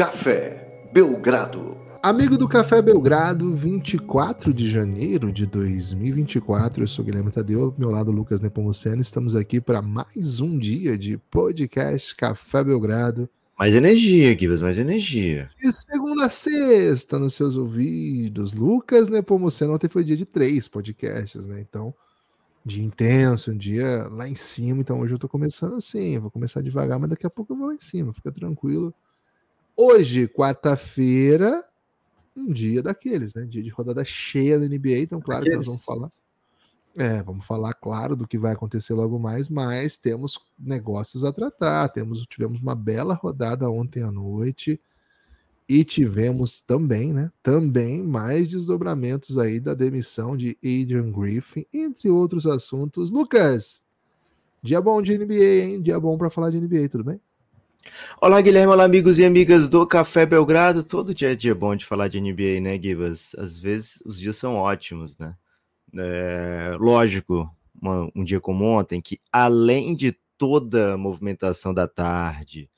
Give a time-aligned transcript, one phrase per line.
[0.00, 1.76] Café Belgrado.
[2.02, 6.82] Amigo do Café Belgrado, 24 de janeiro de 2024.
[6.82, 9.02] Eu sou Guilherme Tadeu, meu lado Lucas Nepomuceno.
[9.02, 13.28] Estamos aqui para mais um dia de podcast Café Belgrado.
[13.58, 15.50] Mais energia, Guilherme, mais energia.
[15.60, 18.54] De segunda a sexta nos seus ouvidos.
[18.54, 21.60] Lucas Nepomuceno, ontem foi dia de três podcasts, né?
[21.60, 21.92] Então,
[22.64, 24.80] dia intenso, um dia lá em cima.
[24.80, 27.66] Então, hoje eu tô começando assim, vou começar devagar, mas daqui a pouco eu vou
[27.66, 28.94] lá em cima, fica tranquilo.
[29.82, 31.64] Hoje, quarta-feira,
[32.36, 33.46] um dia daqueles, né?
[33.46, 36.12] Dia de rodada cheia da NBA, então claro que nós vamos falar.
[36.94, 41.88] É, vamos falar, claro, do que vai acontecer logo mais, mas temos negócios a tratar.
[41.88, 44.78] Temos, tivemos uma bela rodada ontem à noite
[45.66, 47.32] e tivemos também, né?
[47.42, 53.10] Também mais desdobramentos aí da demissão de Adrian Griffin, entre outros assuntos.
[53.10, 53.86] Lucas,
[54.62, 55.80] dia bom de NBA, hein?
[55.80, 57.18] Dia bom para falar de NBA, tudo bem?
[58.20, 60.84] Olá, Guilherme, olá, amigos e amigas do Café Belgrado.
[60.84, 63.34] Todo dia é dia bom de falar de NBA, né, Gibas?
[63.36, 65.34] Às vezes os dias são ótimos, né?
[65.96, 72.70] É, lógico, uma, um dia como ontem, que além de toda a movimentação da tarde,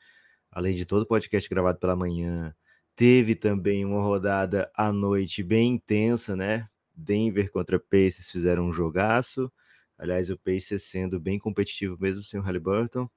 [0.51, 2.55] além de todo o podcast gravado pela manhã,
[2.95, 6.69] teve também uma rodada à noite bem intensa, né?
[6.95, 9.53] Denver contra Pacers fizeram um jogaço.
[9.99, 13.09] Aliás, o Pacers sendo bem competitivo mesmo sem o Halliburton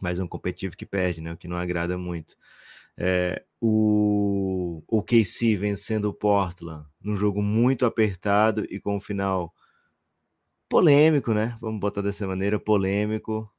[0.00, 1.32] mas um competitivo que perde, né?
[1.32, 2.36] O que não agrada muito.
[2.98, 9.54] É, o, o KC vencendo o Portland num jogo muito apertado e com um final
[10.68, 11.56] polêmico, né?
[11.60, 13.50] Vamos botar dessa maneira, polêmico.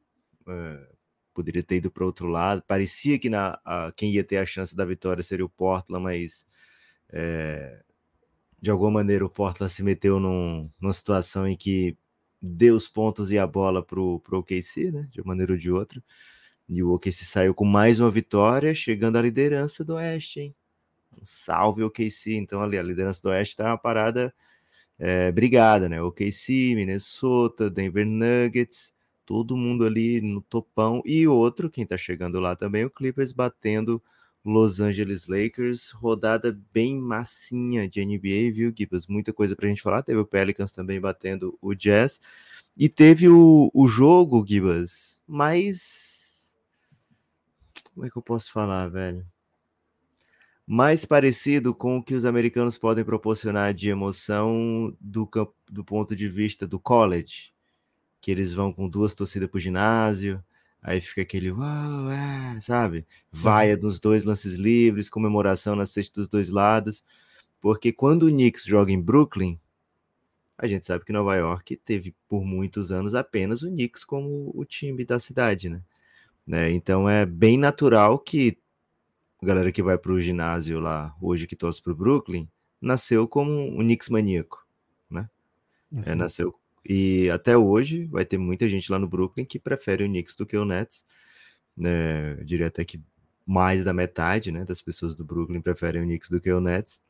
[0.48, 0.88] É,
[1.34, 2.64] poderia ter ido para outro lado.
[2.68, 6.46] Parecia que na, a, quem ia ter a chance da vitória seria o Portland, mas
[7.12, 7.84] é,
[8.60, 11.96] de alguma maneira o Portland se meteu num, numa situação em que
[12.42, 15.08] deu os pontos e a bola pro, pro OKC, né?
[15.12, 16.04] De uma maneira ou de outra.
[16.70, 20.56] E o OKC saiu com mais uma vitória, chegando à liderança do Oeste, hein?
[21.14, 22.36] Um salve OKC.
[22.36, 24.34] Então, ali, a liderança do Oeste tá uma parada
[25.00, 26.02] é, brigada, né?
[26.02, 28.94] OKC, Minnesota, Denver Nuggets,
[29.26, 31.02] todo mundo ali no topão.
[31.06, 34.02] E outro, quem tá chegando lá também, o Clippers batendo
[34.48, 39.06] Los Angeles Lakers, rodada bem massinha de NBA, viu, Gibbs?
[39.06, 40.04] Muita coisa pra gente falar.
[40.04, 42.20] Teve o Pelicans também batendo o Jazz.
[42.78, 46.56] E teve o, o jogo, Gibbs, mais.
[47.94, 49.26] Como é que eu posso falar, velho?
[50.66, 55.30] Mais parecido com o que os americanos podem proporcionar de emoção do,
[55.70, 57.52] do ponto de vista do college.
[58.22, 60.44] Que eles vão com duas torcidas pro ginásio
[60.88, 63.06] Aí fica aquele uau, é, sabe?
[63.30, 67.04] Vaia nos dois lances livres, comemoração na cesta dos dois lados.
[67.60, 69.60] Porque quando o Knicks joga em Brooklyn,
[70.58, 74.64] a gente sabe que Nova York teve por muitos anos apenas o Knicks como o
[74.64, 75.84] time da cidade, né?
[76.48, 76.72] né?
[76.72, 78.58] Então é bem natural que
[79.42, 82.48] a galera que vai para o ginásio lá hoje que torce para o Brooklyn
[82.80, 84.66] nasceu como um Knicks maníaco,
[85.10, 85.30] né?
[85.92, 86.04] É, uhum.
[86.06, 90.08] É, nasceu e até hoje vai ter muita gente lá no Brooklyn que prefere o
[90.08, 91.06] Knicks do que o Nets.
[91.76, 92.40] Né?
[92.40, 93.02] Eu diria até que
[93.46, 97.02] mais da metade né, das pessoas do Brooklyn preferem o Knicks do que o Nets.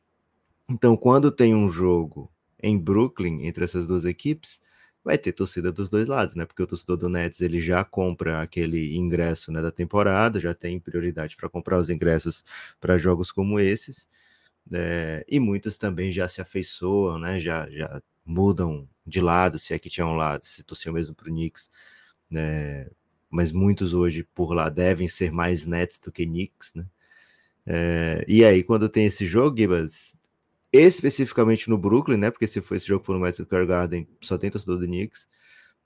[0.68, 2.30] Então, quando tem um jogo
[2.60, 4.60] em Brooklyn entre essas duas equipes,
[5.04, 6.44] vai ter torcida dos dois lados, né?
[6.44, 10.78] Porque o torcedor do Nets ele já compra aquele ingresso né, da temporada, já tem
[10.80, 12.44] prioridade para comprar os ingressos
[12.80, 14.08] para jogos como esses.
[14.72, 17.40] É, e muitos também já se afeiçoam, né?
[17.40, 21.28] Já, já mudam de lado, se é que tinha um lado, se torciam mesmo para
[21.28, 21.70] o Knicks,
[22.30, 22.88] né?
[23.30, 26.86] mas muitos hoje por lá devem ser mais Nets do que Knicks, né?
[27.66, 30.16] É, e aí, quando tem esse jogo, Gibas,
[30.72, 32.30] especificamente no Brooklyn, né?
[32.30, 35.28] Porque se for esse jogo for no Madison Square Garden, só tem torcedor do Knicks,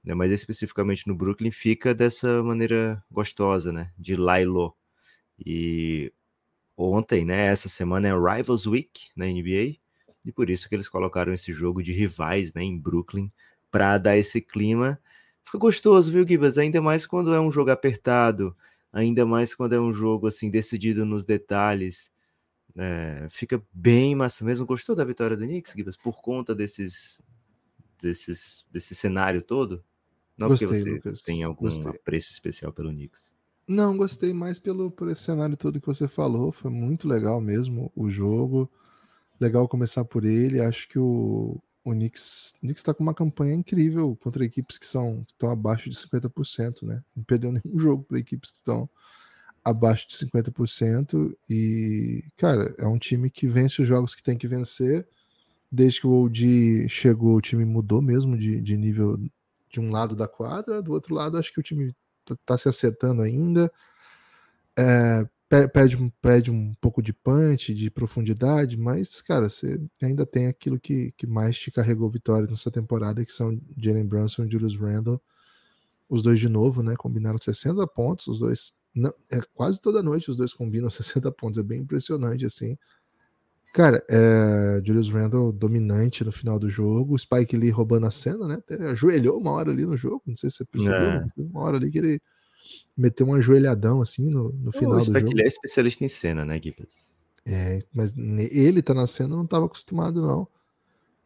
[0.05, 0.15] né?
[0.15, 3.93] Mas especificamente no Brooklyn fica dessa maneira gostosa, né?
[3.99, 4.77] De Lailo.
[5.45, 6.13] E
[6.77, 7.47] ontem, né?
[7.47, 9.82] Essa semana é Rivals Week na NBA.
[10.25, 13.31] E por isso que eles colocaram esse jogo de rivais né, em Brooklyn
[13.71, 15.01] para dar esse clima.
[15.45, 16.59] Fica gostoso, viu, Gibas?
[16.59, 18.57] Ainda mais quando é um jogo apertado,
[18.93, 22.11] ainda mais quando é um jogo assim decidido nos detalhes.
[22.77, 24.65] É, fica bem massa mesmo.
[24.65, 25.97] Gostou da vitória do Knicks, Gibas?
[25.97, 27.21] Por conta desses,
[28.01, 29.85] desses, desse cenário todo?
[30.37, 31.23] Não gostei, porque você Lucas.
[31.23, 31.91] tem algum gostei.
[31.91, 33.33] apreço especial pelo Knicks.
[33.67, 36.53] Não, gostei mais pelo por esse cenário todo que você falou.
[36.53, 38.71] Foi muito legal mesmo o jogo
[39.43, 40.61] legal começar por ele.
[40.61, 45.33] Acho que o, o Knicks está com uma campanha incrível contra equipes que são que
[45.33, 47.03] estão abaixo de 50%, né?
[47.15, 48.89] Não perdeu nenhum jogo para equipes que estão
[49.65, 51.37] abaixo de 50%.
[51.49, 55.07] E, cara, é um time que vence os jogos que tem que vencer.
[55.71, 59.19] Desde que o OG chegou, o time mudou mesmo de, de nível
[59.71, 61.95] de um lado da quadra, do outro lado, acho que o time
[62.27, 63.73] tá, tá se acertando ainda.
[64.77, 65.27] É,
[65.69, 71.13] pede, pede um pouco de punch, de profundidade, mas, cara, você ainda tem aquilo que,
[71.17, 75.21] que mais te carregou vitórias nessa temporada, que são Jalen Brunson e Julius Randle.
[76.09, 76.95] Os dois de novo, né?
[76.97, 78.75] Combinaram 60 pontos, os dois.
[78.95, 82.77] Não, é quase toda noite os dois combinam 60 pontos, é bem impressionante, assim.
[83.75, 88.55] Cara, é, Julius Randle dominante no final do jogo, Spike Lee roubando a cena, né?
[88.55, 91.25] Até ajoelhou uma hora ali no jogo, não sei se você percebeu, é.
[91.39, 92.21] uma hora ali que ele
[92.97, 95.31] meteu um ajoelhadão assim no, no final do jogo.
[95.31, 97.13] Ele é especialista em cena, né, Gibbs?
[97.45, 100.47] É, mas ele tá na cena, não estava acostumado, não.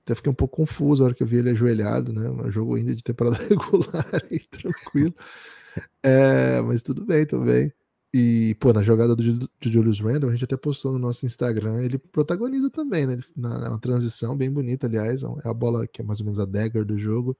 [0.05, 2.31] Até fiquei um pouco confuso a hora que eu vi ele ajoelhado, né?
[2.31, 5.15] Um jogo ainda de temporada regular e tranquilo.
[6.03, 7.73] É, mas tudo bem também.
[8.15, 11.83] E, pô, na jogada do, do Julius Randle, a gente até postou no nosso Instagram,
[11.83, 13.19] ele protagoniza também, né?
[13.37, 16.45] Na, na transição bem bonita, aliás, é a bola que é mais ou menos a
[16.45, 17.37] dagger do jogo.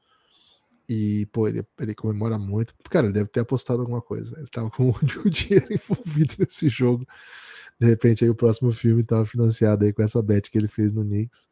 [0.89, 2.75] E, pô, ele, ele comemora muito.
[2.89, 4.37] Cara, ele deve ter apostado alguma coisa.
[4.39, 7.07] Ele tava com muito dinheiro envolvido nesse jogo.
[7.79, 10.93] De repente, aí o próximo filme tava financiado aí com essa bet que ele fez
[10.93, 11.49] no Knicks.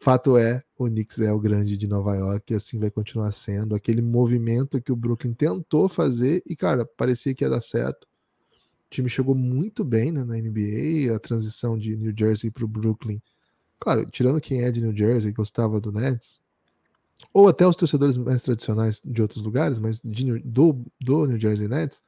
[0.00, 3.74] Fato é, o Knicks é o grande de Nova York e assim vai continuar sendo.
[3.74, 8.04] Aquele movimento que o Brooklyn tentou fazer e, cara, parecia que ia dar certo.
[8.04, 12.68] O time chegou muito bem né, na NBA, a transição de New Jersey para o
[12.68, 13.20] Brooklyn.
[13.80, 16.40] Claro, tirando quem é de New Jersey, gostava do Nets,
[17.32, 21.68] ou até os torcedores mais tradicionais de outros lugares, mas de, do, do New Jersey
[21.68, 22.02] Nets,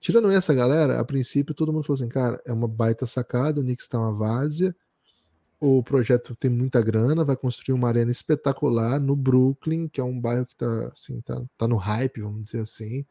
[0.00, 3.62] tirando essa galera, a princípio todo mundo falou assim, cara, é uma baita sacada, o
[3.62, 4.74] Knicks está uma várzea,
[5.60, 10.20] o projeto tem muita grana, vai construir uma arena espetacular no Brooklyn, que é um
[10.20, 13.06] bairro que tá, assim, tá, tá no hype, vamos dizer assim.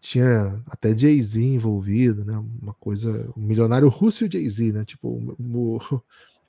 [0.00, 2.38] Tinha até Jay-Z envolvido, né?
[2.62, 4.84] Uma coisa, o milionário russo e o Jay-Z, né?
[4.84, 5.80] Tipo, o,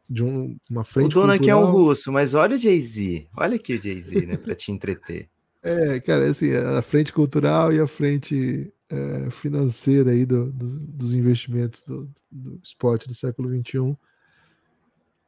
[0.09, 1.11] de um, uma frente.
[1.11, 3.27] O dono aqui é um russo, mas olha o Jay-Z.
[3.37, 4.37] Olha aqui o Jay-Z, né?
[4.37, 5.29] Para te entreter.
[5.61, 11.13] É, cara, assim, a frente cultural e a frente é, financeira aí do, do, dos
[11.13, 13.95] investimentos do, do, esporte do século XXI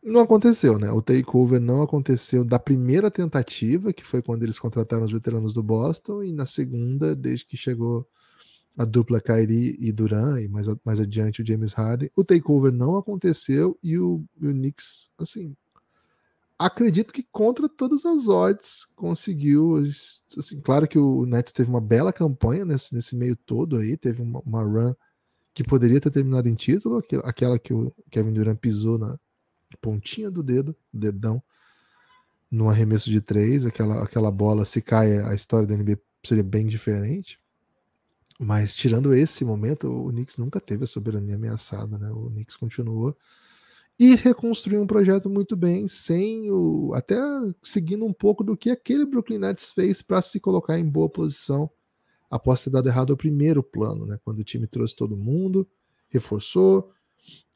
[0.04, 0.92] não aconteceu, né?
[0.92, 5.62] O takeover não aconteceu da primeira tentativa, que foi quando eles contrataram os veteranos do
[5.62, 8.08] Boston, e na segunda, desde que chegou
[8.78, 12.10] a dupla Kyrie e Duran, e mais, mais adiante o James Harden.
[12.16, 15.56] O takeover não aconteceu e o, o Knicks, assim,
[16.66, 19.78] acredito que contra todas as odds conseguiu.
[20.38, 24.22] Assim, claro que o Nets teve uma bela campanha nesse, nesse meio todo aí, teve
[24.22, 24.94] uma, uma run
[25.54, 29.20] que poderia ter terminado em título, aquela que o Kevin Durant pisou na
[29.82, 31.44] pontinha do dedo, dedão,
[32.50, 36.68] no arremesso de três, aquela, aquela bola, se cai, a história da NBA seria bem
[36.68, 37.41] diferente.
[38.44, 42.10] Mas tirando esse momento, o Knicks nunca teve a soberania ameaçada, né?
[42.10, 43.16] O Knicks continuou
[44.00, 47.16] e reconstruiu um projeto muito bem, sem o até
[47.62, 51.70] seguindo um pouco do que aquele Brooklyn Nets fez para se colocar em boa posição
[52.32, 54.18] após ter dado errado o primeiro plano, né?
[54.26, 55.68] Quando o time trouxe todo mundo,
[56.10, 56.92] reforçou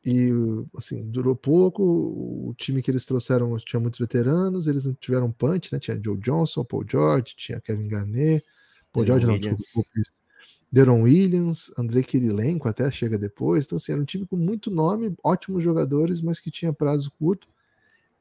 [0.06, 0.30] e
[0.78, 1.82] assim durou pouco.
[1.82, 5.80] O time que eles trouxeram tinha muitos veteranos, eles não tiveram punch, né?
[5.80, 8.46] Tinha Joe Johnson, Paul George, tinha Kevin Garnett,
[8.94, 9.90] Paul George não, desculpa,
[10.76, 13.64] Deron Williams, André Kirilenko até chega depois.
[13.64, 17.48] Então, assim, era um time com muito nome, ótimos jogadores, mas que tinha prazo curto.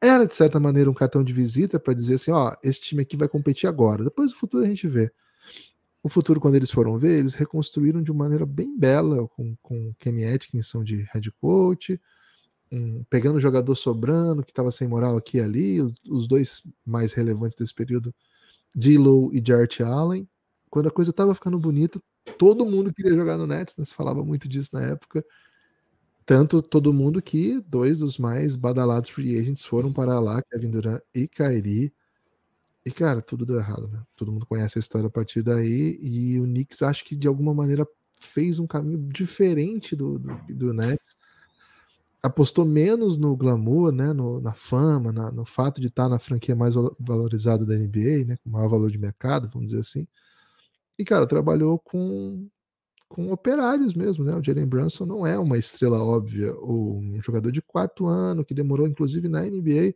[0.01, 3.17] Era, de certa maneira, um cartão de visita para dizer assim: ó, esse time aqui
[3.17, 4.05] vai competir agora.
[4.05, 5.11] Depois do futuro a gente vê.
[6.01, 9.93] O futuro, quando eles foram ver, eles reconstruíram de uma maneira bem bela, com, com
[9.99, 12.01] Kenny Atkinson de head coach,
[12.71, 16.73] um, pegando o jogador sobrando, que estava sem moral aqui e ali, os, os dois
[16.87, 18.15] mais relevantes desse período,
[18.73, 20.29] D-Low e Jarrett Allen.
[20.75, 22.03] Quando a coisa estava ficando bonita,
[22.37, 23.85] todo mundo queria jogar no Nets, né?
[23.85, 25.25] Se falava muito disso na época.
[26.27, 31.01] Tanto todo mundo que dois dos mais badalados free agents foram para lá, Kevin Durant
[31.15, 31.95] e Kyrie.
[32.85, 34.03] E, cara, tudo deu errado, né?
[34.17, 35.97] Todo mundo conhece a história a partir daí.
[36.03, 37.87] E o Knicks acho que de alguma maneira
[38.21, 41.17] fez um caminho diferente do, do, do Nets.
[42.21, 44.13] Apostou menos no glamour, né?
[44.13, 48.37] No, na fama, na, no fato de estar na franquia mais valorizada da NBA, né?
[48.43, 50.09] Com maior valor de mercado, vamos dizer assim.
[50.99, 52.49] E, cara, trabalhou com,
[53.09, 54.35] com operários mesmo, né?
[54.35, 58.55] O Jalen Brunson não é uma estrela óbvia, ou um jogador de quarto ano que
[58.55, 59.95] demorou, inclusive, na NBA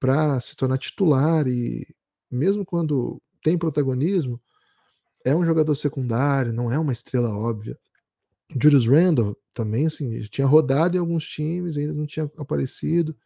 [0.00, 1.86] para se tornar titular e
[2.30, 4.40] mesmo quando tem protagonismo,
[5.24, 7.78] é um jogador secundário, não é uma estrela óbvia.
[8.60, 13.16] Julius Randle também, assim, tinha rodado em alguns times, ainda não tinha aparecido.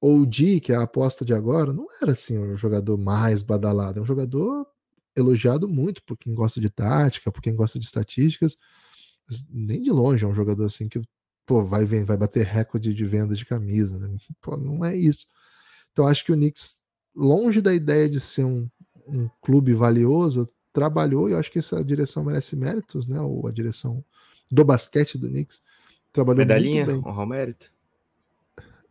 [0.00, 3.42] Ou o D, que é a aposta de agora, não era assim o jogador mais
[3.42, 4.66] badalado, é um jogador
[5.16, 8.56] elogiado muito por quem gosta de tática, por quem gosta de estatísticas.
[9.50, 11.00] Nem de longe é um jogador assim que
[11.46, 13.98] pô, vai, vai bater recorde de venda de camisa.
[13.98, 14.16] Né?
[14.40, 15.26] Pô, não é isso.
[15.92, 16.80] Então acho que o Knicks,
[17.14, 18.68] longe da ideia de ser um,
[19.06, 23.20] um clube valioso, trabalhou e eu acho que essa direção merece méritos, né?
[23.20, 24.04] Ou a direção
[24.50, 25.62] do basquete do Knicks.
[26.12, 27.12] Trabalhou Medalhinha, muito bem.
[27.12, 27.72] honrar o mérito.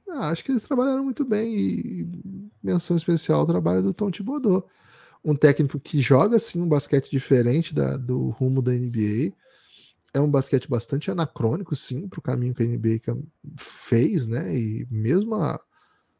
[0.09, 2.07] Ah, acho que eles trabalharam muito bem e
[2.61, 4.67] menção especial ao trabalho do Tom Thibodeau.
[5.23, 9.33] Um técnico que joga assim um basquete diferente da, do rumo da NBA.
[10.13, 12.99] É um basquete bastante anacrônico, sim, para o caminho que a NBA
[13.57, 14.55] fez, né?
[14.55, 15.59] E mesmo a,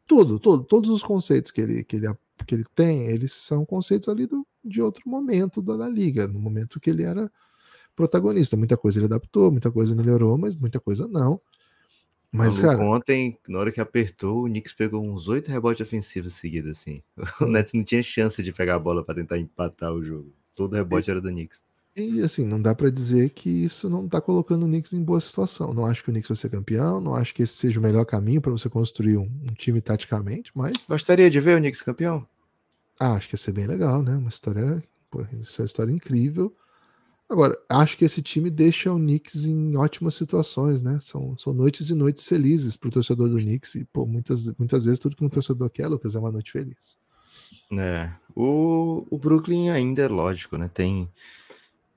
[0.08, 2.08] tudo, tudo, todos os conceitos que ele, que ele,
[2.46, 6.40] que ele tem, eles são conceitos ali do, de outro momento da, da liga, no
[6.40, 7.32] momento que ele era
[7.96, 8.58] protagonista.
[8.58, 11.40] Muita coisa ele adaptou, muita coisa melhorou, mas muita coisa não.
[12.34, 12.90] Mas, Maluco, cara.
[12.90, 17.04] Ontem, na hora que apertou, o Knicks pegou uns oito rebotes ofensivos seguidos, assim.
[17.40, 20.34] O Nets não tinha chance de pegar a bola para tentar empatar o jogo.
[20.56, 21.62] Todo rebote era do Knicks.
[21.96, 25.20] E assim, não dá para dizer que isso não tá colocando o Knicks em boa
[25.20, 25.76] situação.
[25.76, 28.04] Não acho que o Knicks vai ser campeão, não acho que esse seja o melhor
[28.04, 30.88] caminho para você construir um, um, time taticamente, mas.
[30.90, 32.28] Gostaria de ver o Knicks campeão?
[33.00, 34.16] Ah, acho que ia ser bem legal, né?
[34.16, 34.84] Uma história.
[35.12, 36.52] Pô, isso é uma história incrível.
[37.34, 41.00] Agora, acho que esse time deixa o Knicks em ótimas situações, né?
[41.02, 43.74] São, são noites e noites felizes para o torcedor do Knicks.
[43.74, 46.96] E, pô, muitas, muitas vezes tudo que um torcedor quer, Lucas, é uma noite feliz.
[47.76, 48.12] É.
[48.36, 50.70] O, o Brooklyn ainda é lógico, né?
[50.72, 51.10] Tem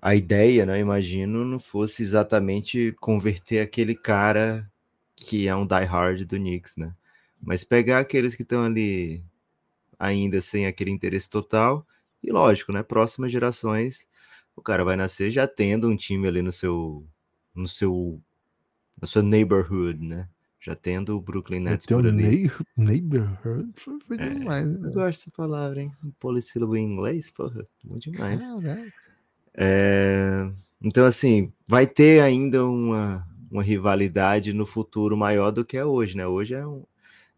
[0.01, 0.81] a ideia, né?
[0.81, 4.67] Imagino, não fosse exatamente converter aquele cara
[5.15, 6.95] que é um die-hard do Knicks, né?
[7.43, 9.23] Mas pegar aqueles que estão ali
[9.99, 11.87] ainda sem aquele interesse total
[12.23, 12.83] e, lógico, né?
[12.83, 14.09] Próximas gerações
[14.57, 17.07] o cara vai nascer já tendo um time ali no seu
[17.55, 18.21] no seu
[19.01, 20.29] na sua neighborhood, né?
[20.59, 22.51] Já tendo o Brooklyn Nets por ali.
[22.77, 24.89] Neighborhood foi É, demais, né?
[24.89, 25.93] Eu gosto dessa palavra, hein?
[26.03, 28.41] Um polissílabo em inglês, porra, bom demais.
[28.41, 28.93] Caraca.
[29.55, 30.51] É,
[30.83, 36.17] Então, assim, vai ter ainda uma, uma rivalidade no futuro maior do que é hoje,
[36.17, 36.27] né?
[36.27, 36.85] Hoje é um,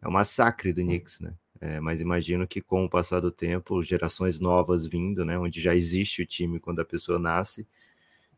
[0.01, 1.35] é um massacre do Knicks, né?
[1.61, 5.39] É, mas imagino que com o passar do tempo, gerações novas vindo, né?
[5.39, 7.67] Onde já existe o time quando a pessoa nasce,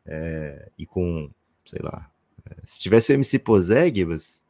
[0.05, 1.29] é, e com,
[1.63, 2.09] sei lá,
[2.49, 4.43] é, se tivesse o MC Posé, Gibas,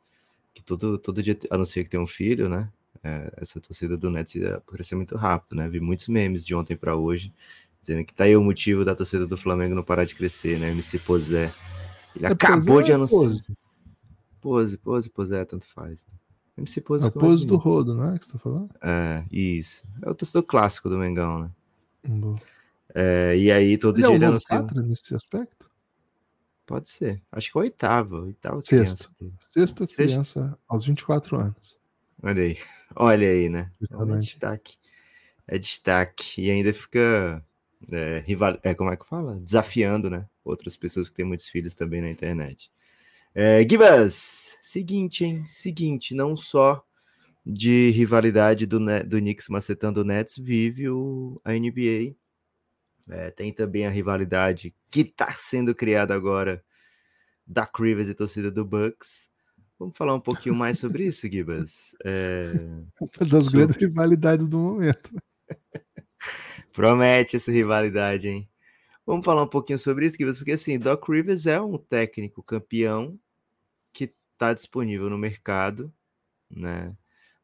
[0.54, 2.72] que todo, todo dia, a não ser que tenha um filho, né?
[3.04, 5.68] É, essa torcida do Nets ia crescer muito rápido, né?
[5.68, 7.34] Vi muitos memes de ontem para hoje,
[7.82, 10.72] dizendo que tá aí o motivo da torcida do Flamengo não parar de crescer, né?
[10.72, 11.54] MC Posé.
[12.16, 13.22] Ele É acabou de ou anunciar.
[14.40, 14.78] Pose?
[14.78, 16.06] Pose, pose, tanto faz.
[16.58, 18.70] MC Pose É o pose do rodo, não é que você tá falando?
[18.82, 19.88] É, isso.
[20.02, 21.52] É o torcedor clássico do Mengão, né?
[22.08, 22.36] Boa.
[22.94, 24.84] É, e aí todo Ele é dia o ele anuncia.
[24.84, 25.70] Nesse aspecto?
[26.66, 27.22] Pode ser.
[27.32, 28.18] Acho que é o oitavo.
[28.24, 29.12] Oitavo Sexto.
[29.18, 29.38] criança.
[29.50, 29.96] Sexta Sexto.
[29.96, 31.78] criança aos 24 anos.
[32.22, 32.58] Olha aí.
[32.96, 33.72] Olha aí, né?
[33.82, 34.78] É destaque.
[35.48, 36.42] É destaque.
[36.42, 37.44] E ainda fica
[37.92, 38.58] é, rival...
[38.64, 39.36] é, como é que fala?
[39.36, 40.26] Desafiando, né?
[40.44, 42.72] Outras pessoas que têm muitos filhos também na internet.
[43.34, 45.46] É, Gibas, seguinte, hein?
[45.46, 46.84] Seguinte, não só
[47.46, 52.16] de rivalidade do, do Knicks macetando o Nets, vive o, a NBA.
[53.10, 56.64] É, tem também a rivalidade que está sendo criada agora
[57.48, 59.30] da Rivers e torcida do Bucks.
[59.80, 61.96] Vamos falar um pouquinho mais sobre isso, Gibas?
[62.06, 62.52] É,
[63.00, 63.52] Uma das Sim.
[63.52, 65.12] grandes rivalidades do momento.
[66.72, 68.51] Promete essa rivalidade, hein?
[69.06, 73.20] Vamos falar um pouquinho sobre isso, Gibas, porque assim, Doc Rivers é um técnico campeão
[73.94, 75.94] que está disponível no mercado,
[76.50, 76.96] né?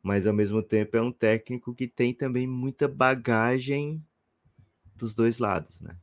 [0.03, 4.03] Mas ao mesmo tempo é um técnico que tem também muita bagagem
[4.95, 5.97] dos dois lados, né?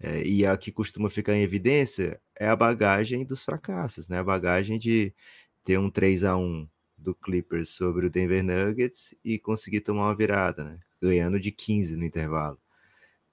[0.00, 4.18] É, e a que costuma ficar em evidência é a bagagem dos fracassos, né?
[4.18, 5.14] A bagagem de
[5.64, 10.16] ter um 3 a 1 do Clippers sobre o Denver Nuggets e conseguir tomar uma
[10.16, 10.80] virada, né?
[11.02, 12.60] Ganhando de 15 no intervalo.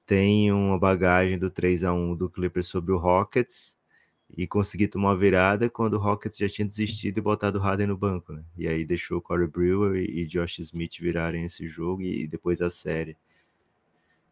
[0.06, 3.76] Tem uma bagagem do 3 a 1 do Clippers sobre o Rockets
[4.36, 7.88] e conseguir tomar uma virada quando o Rockets já tinha desistido e botado o Harden
[7.88, 8.44] no banco, né?
[8.58, 12.70] E aí deixou o Corey Brewer e Josh Smith virarem esse jogo e depois a
[12.70, 13.18] série.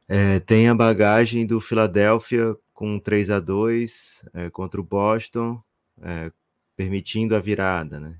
[0.08, 5.62] É, tem a bagagem do Philadelphia com 3 a 2 é, contra o Boston,
[6.02, 6.32] é,
[6.76, 8.18] permitindo a virada, né?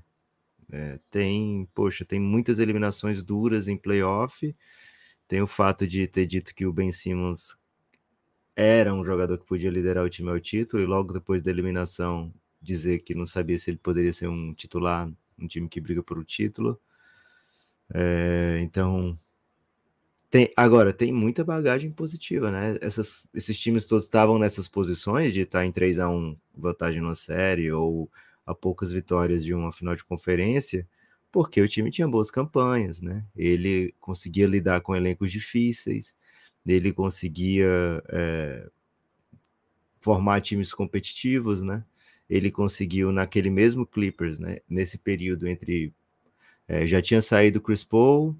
[0.72, 4.54] É, tem, poxa, tem muitas eliminações duras em playoff.
[5.26, 7.56] Tem o fato de ter dito que o Ben Simmons
[8.56, 12.32] era um jogador que podia liderar o time ao título e logo depois da eliminação
[12.60, 16.18] dizer que não sabia se ele poderia ser um titular, um time que briga por
[16.18, 16.80] o título.
[17.92, 19.18] É, então,
[20.30, 22.76] tem, agora, tem muita bagagem positiva, né?
[22.80, 27.14] Essas, esses times todos estavam nessas posições de estar em 3 a 1 vantagem numa
[27.14, 28.10] série ou
[28.44, 30.88] a poucas vitórias de uma final de conferência,
[31.34, 33.24] porque o time tinha boas campanhas, né?
[33.34, 36.14] Ele conseguia lidar com elencos difíceis,
[36.64, 37.66] ele conseguia
[38.08, 38.70] é,
[40.00, 41.84] formar times competitivos, né?
[42.30, 44.60] Ele conseguiu naquele mesmo Clippers, né?
[44.70, 45.92] Nesse período entre
[46.68, 48.36] é, já tinha saído Chris Paul,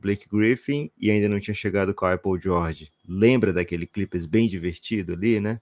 [0.00, 2.90] Blake Griffin e ainda não tinha chegado com o Paul George.
[3.06, 5.60] Lembra daquele Clippers bem divertido ali, né?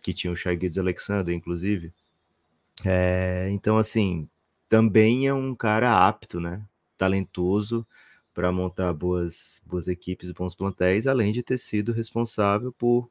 [0.00, 1.92] Que tinha o Shai Alexander, inclusive.
[2.84, 4.28] É, então, assim,
[4.72, 6.66] também é um cara apto, né?
[6.96, 7.86] Talentoso
[8.32, 13.10] para montar boas, boas equipes, bons plantéis, além de ter sido responsável por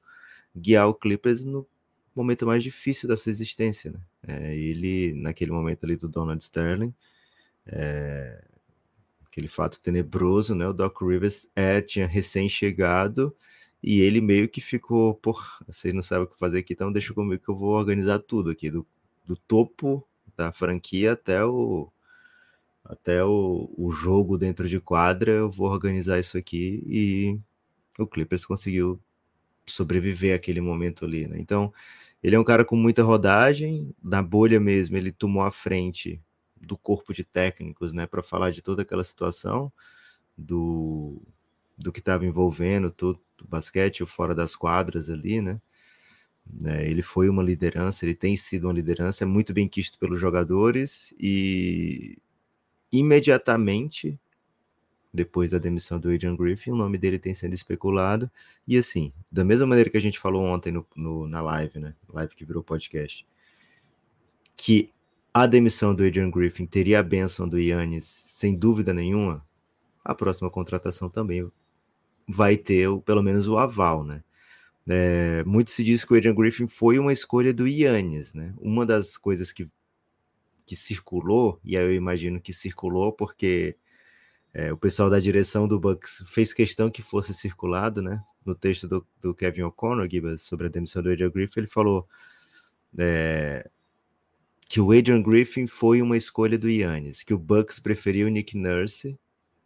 [0.56, 1.68] guiar o Clippers no
[2.16, 4.00] momento mais difícil da sua existência, né?
[4.28, 6.96] É, ele, naquele momento ali do Donald Sterling,
[7.68, 8.44] é,
[9.24, 10.68] aquele fato tenebroso, né?
[10.68, 13.38] O Doc Rivers é, tinha recém-chegado
[13.84, 17.14] e ele meio que ficou, por você não sabe o que fazer aqui, então deixa
[17.14, 18.84] comigo que eu vou organizar tudo aqui, do,
[19.28, 20.08] do topo
[20.38, 21.92] da franquia até o
[22.84, 27.40] até o, o jogo dentro de quadra, eu vou organizar isso aqui e
[28.02, 29.00] o Clippers conseguiu
[29.66, 31.38] sobreviver aquele momento ali, né?
[31.40, 31.74] Então,
[32.24, 36.22] ele é um cara com muita rodagem, na bolha mesmo, ele tomou a frente
[36.56, 39.72] do corpo de técnicos, né, para falar de toda aquela situação
[40.38, 41.22] do,
[41.78, 45.60] do que estava envolvendo todo o basquete, o fora das quadras ali, né?
[46.66, 50.20] É, ele foi uma liderança, ele tem sido uma liderança, é muito bem quisto pelos
[50.20, 52.18] jogadores e
[52.92, 54.20] imediatamente
[55.14, 58.32] depois da demissão do Adrian Griffin, o nome dele tem sendo especulado.
[58.68, 61.94] E assim, da mesma maneira que a gente falou ontem no, no, na live, né?
[62.10, 63.28] Live que virou podcast,
[64.56, 64.90] que
[65.34, 69.46] a demissão do Adrian Griffin teria a benção do Yannis, sem dúvida nenhuma,
[70.04, 71.50] a próxima contratação também
[72.28, 74.24] vai ter pelo menos o aval, né?
[74.88, 78.54] É, muito se diz que o Adrian Griffin foi uma escolha do Yannis, né?
[78.58, 79.70] Uma das coisas que,
[80.66, 83.76] que circulou, e aí eu imagino que circulou porque
[84.54, 88.24] é, o pessoal da direção do Bucks fez questão que fosse circulado, né?
[88.46, 90.08] No texto do, do Kevin O'Connor,
[90.38, 92.08] sobre a demissão do Adrian Griffin, ele falou
[92.98, 93.70] é,
[94.68, 98.58] que o Adrian Griffin foi uma escolha do Yannis, que o Bucks preferiu o Nick
[98.58, 99.18] Nurse,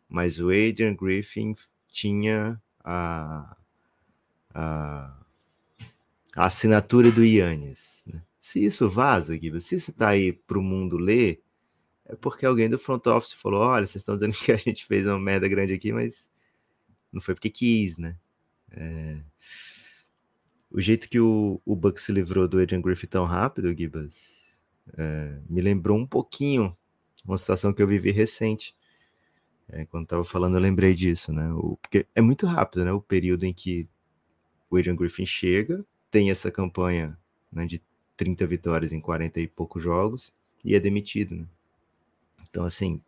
[0.09, 1.55] mas o Adrian Griffin
[1.87, 3.55] tinha a,
[4.55, 5.25] a,
[6.35, 8.03] assinatura do Yannis.
[8.07, 8.21] Né?
[8.39, 11.41] Se isso vaza, Giba, se isso está aí para o mundo ler,
[12.05, 15.05] é porque alguém do front office falou: olha, vocês estão dizendo que a gente fez
[15.05, 16.29] uma merda grande aqui, mas
[17.11, 18.17] não foi porque quis, né?
[18.71, 19.21] É...
[20.71, 24.59] O jeito que o, o Bucks se livrou do Adrian Griffin tão rápido, Gibas,
[24.97, 26.75] é, me lembrou um pouquinho
[27.25, 28.75] uma situação que eu vivi recente.
[29.69, 31.51] É, quando estava falando, eu lembrei disso, né?
[31.53, 32.91] O, porque é muito rápido, né?
[32.91, 33.87] O período em que
[34.75, 37.17] o Adrian Griffin chega, tem essa campanha
[37.51, 37.81] né, de
[38.17, 40.33] 30 vitórias em 40 e poucos jogos
[40.63, 41.45] e é demitido, né?
[42.49, 43.01] Então, assim,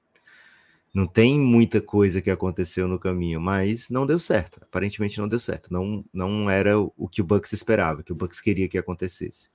[0.94, 4.60] não tem muita coisa que aconteceu no caminho, mas não deu certo.
[4.64, 5.72] Aparentemente não deu certo.
[5.72, 9.50] Não, não era o que o Bucks esperava, que o Bucks queria que acontecesse.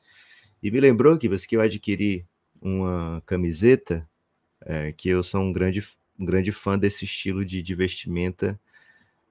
[0.63, 2.25] E me lembrou que que eu adquiri
[2.61, 4.09] uma camiseta,
[4.61, 5.83] é, que eu sou um grande,
[6.19, 8.59] um grande fã desse estilo de, de vestimenta.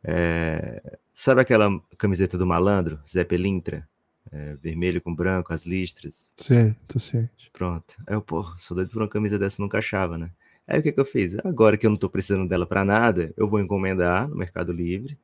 [0.04, 3.88] É, sabe aquela camiseta do malandro, Zé Pelintra?
[4.32, 6.34] É, vermelho com branco, as listras.
[6.38, 7.50] Sim, tô ciente.
[7.52, 7.96] Pronto.
[8.08, 10.32] Aí eu, pô, sou doido por uma camisa dessa, nunca achava, né?
[10.66, 11.36] Aí o que, que eu fiz?
[11.44, 15.18] Agora que eu não tô precisando dela para nada, eu vou encomendar no Mercado Livre.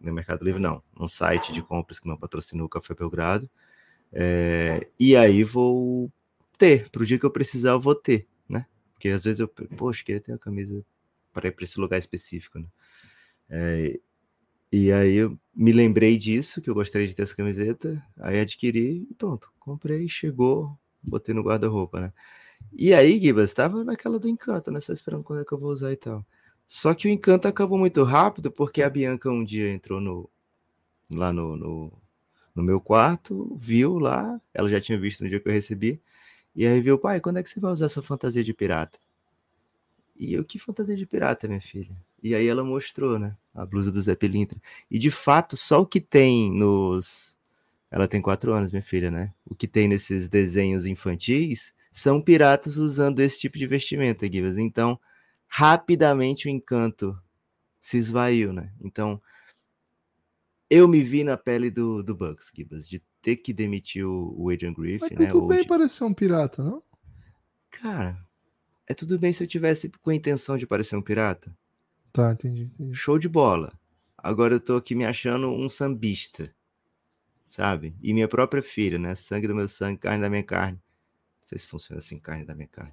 [0.00, 3.48] No Mercado Livre, não, num site de compras que não patrocinou o Café Belgrado.
[4.12, 6.12] É, e aí vou
[6.58, 8.66] ter, para o dia que eu precisar, eu vou ter, né?
[8.92, 10.84] Porque às vezes eu, poxa, queria ter a camisa
[11.32, 12.66] para ir para esse lugar específico, né?
[13.50, 13.98] É,
[14.72, 19.06] e aí eu me lembrei disso, que eu gostaria de ter essa camiseta, aí adquiri
[19.10, 22.12] e pronto, comprei, chegou, botei no guarda-roupa, né?
[22.72, 24.80] E aí, Gibas, estava naquela do encanto, né?
[24.80, 26.24] Só esperando quando é que eu vou usar e tal.
[26.66, 30.30] Só que o encanto acabou muito rápido, porque a Bianca um dia entrou no,
[31.12, 31.92] lá no, no
[32.54, 36.02] no meu quarto, viu lá, ela já tinha visto no dia que eu recebi,
[36.56, 38.98] e aí viu, pai, quando é que você vai usar sua fantasia de pirata?
[40.14, 41.96] E eu, que fantasia de pirata, minha filha?
[42.22, 44.60] E aí ela mostrou, né, a blusa do Zé Pilintra.
[44.90, 47.38] E de fato, só o que tem nos...
[47.90, 49.32] Ela tem quatro anos, minha filha, né?
[49.46, 54.58] O que tem nesses desenhos infantis são piratas usando esse tipo de vestimenta, Guivas.
[54.58, 55.00] Então,
[55.46, 57.18] rapidamente o encanto
[57.80, 58.70] se esvaiu, né?
[58.80, 59.20] Então,
[60.68, 64.72] eu me vi na pele do, do Bucks, Gibas, de ter que demitir o, Adrian
[64.72, 65.26] Griffin, Mas né?
[65.30, 65.68] Tudo bem de...
[65.68, 66.82] parecer um pirata, não?
[67.70, 68.18] Cara,
[68.86, 71.56] é tudo bem se eu tivesse com a intenção de parecer um pirata.
[72.12, 72.94] Tá, entendi, entendi.
[72.94, 73.72] Show de bola.
[74.16, 76.52] Agora eu tô aqui me achando um sambista,
[77.48, 77.96] sabe?
[78.02, 79.14] E minha própria filha, né?
[79.14, 80.78] Sangue do meu sangue, carne da minha carne.
[81.40, 82.92] Não sei se funciona assim, carne da minha carne.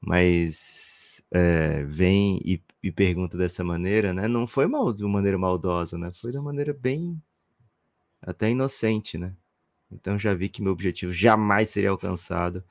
[0.00, 4.28] Mas é, vem e, e, pergunta dessa maneira, né?
[4.28, 6.12] Não foi mal de uma maneira maldosa, né?
[6.12, 7.20] Foi de uma maneira bem
[8.20, 9.36] até inocente, né?
[9.90, 12.64] Então já vi que meu objetivo jamais seria alcançado.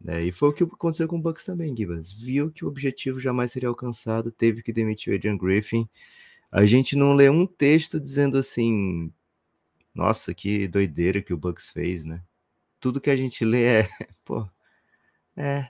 [0.00, 0.24] Né?
[0.24, 2.10] E foi o que aconteceu com o Bucks também, Gibas.
[2.10, 5.88] Viu que o objetivo jamais seria alcançado, teve que demitir o Adrian Griffin.
[6.50, 9.12] A gente não lê um texto dizendo assim,
[9.94, 12.22] nossa, que doideira que o Bucks fez, né?
[12.80, 13.88] Tudo que a gente lê é,
[14.24, 14.48] pô,
[15.36, 15.68] É,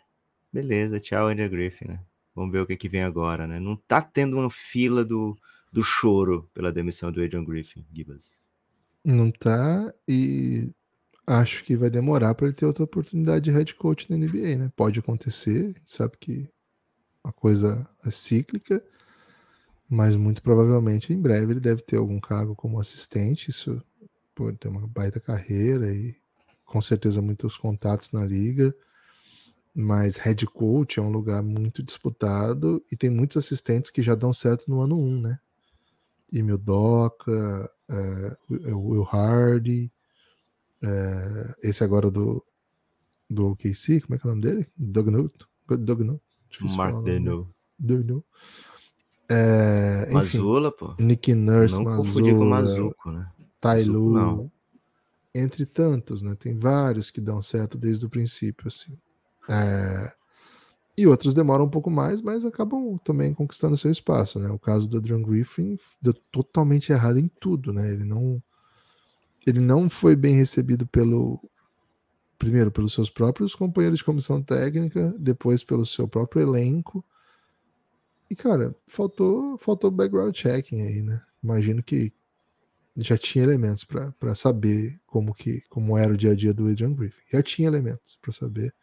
[0.53, 2.01] beleza, tchau, Andrew Griffin, né?
[2.35, 3.59] Vamos ver o que, que vem agora, né?
[3.59, 5.37] Não tá tendo uma fila do,
[5.73, 8.41] do choro pela demissão do Adrian Griffin, Gibas.
[9.05, 10.71] Não tá, e
[11.31, 14.73] acho que vai demorar para ele ter outra oportunidade de head coach na NBA, né?
[14.75, 16.49] Pode acontecer, sabe que
[17.23, 18.83] a coisa é cíclica,
[19.89, 23.51] mas muito provavelmente em breve ele deve ter algum cargo como assistente.
[23.51, 23.81] Isso
[24.35, 26.17] pode ter uma baita carreira e
[26.65, 28.75] com certeza muitos contatos na liga.
[29.73, 34.33] Mas head coach é um lugar muito disputado e tem muitos assistentes que já dão
[34.33, 35.39] certo no ano 1, um, né?
[36.33, 39.93] Emil Doca, é, Will Hardy,
[40.83, 42.45] é, esse agora do,
[43.29, 44.67] do OKC, como é que é o nome dele?
[44.77, 45.47] Doug Newton.
[45.69, 46.01] Doug.
[46.77, 47.55] Mark Dano.
[47.79, 48.25] Dano.
[49.31, 50.95] É, enfim, Mazula, pô.
[50.99, 53.31] Nick Nurse, Não Mazula, confundir com Mazuco, né?
[53.61, 54.53] Tai Mazuco, Lu, não.
[55.33, 56.35] entre tantos, né?
[56.35, 58.99] Tem vários que dão certo desde o princípio, assim.
[59.49, 60.13] É,
[60.99, 64.51] e outros demoram um pouco mais, mas acabam também conquistando seu espaço, né?
[64.51, 67.91] O caso do Adrian Griffin deu totalmente errado em tudo, né?
[67.93, 68.43] Ele não
[69.47, 71.41] ele não foi bem recebido pelo
[72.39, 77.05] primeiro pelos seus próprios companheiros de comissão técnica, depois pelo seu próprio elenco.
[78.31, 81.23] E cara, faltou faltou background checking aí, né?
[81.43, 82.13] Imagino que
[82.97, 86.95] já tinha elementos para saber como que como era o dia a dia do Adrian
[86.95, 87.23] Griffin.
[87.33, 88.75] Já tinha elementos para saber.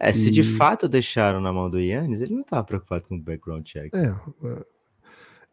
[0.00, 3.20] É, se de fato deixaram na mão do Yannis, ele não tá preocupado com o
[3.20, 3.92] background check.
[3.94, 4.14] É.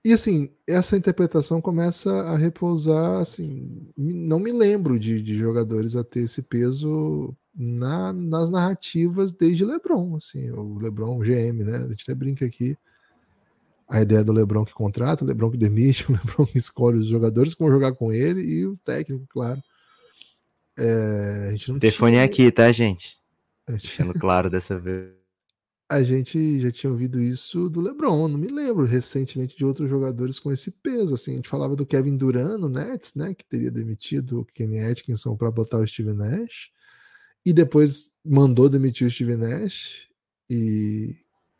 [0.06, 6.04] E assim, essa interpretação começa a repousar, assim, não me lembro de, de jogadores a
[6.04, 11.78] ter esse peso na- nas narrativas desde LeBron, assim, o LeBron, o GM, né?
[11.78, 12.78] A gente até brinca aqui.
[13.90, 17.08] A ideia do LeBron que contrata, o LeBron que demite, o LeBron que escolhe os
[17.08, 19.60] jogadores que vão jogar com ele e o técnico, claro.
[20.78, 23.18] É, a gente não O telefone tinha- é aqui, tá, gente?
[23.70, 25.25] gente- claro dessa vez.
[25.88, 30.40] A gente já tinha ouvido isso do LeBron, não me lembro recentemente de outros jogadores
[30.40, 31.14] com esse peso.
[31.14, 34.80] Assim, a gente falava do Kevin Durant no Nets, né, que teria demitido o Kenny
[34.80, 36.72] Atkinson para botar o Steve Nash,
[37.46, 40.08] e depois mandou demitir o Steve Nash
[40.50, 41.16] e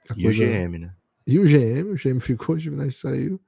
[0.10, 0.96] E o coisa- GM, né?
[1.28, 3.40] e o GM, o GM ficou, o Steve Nash saiu.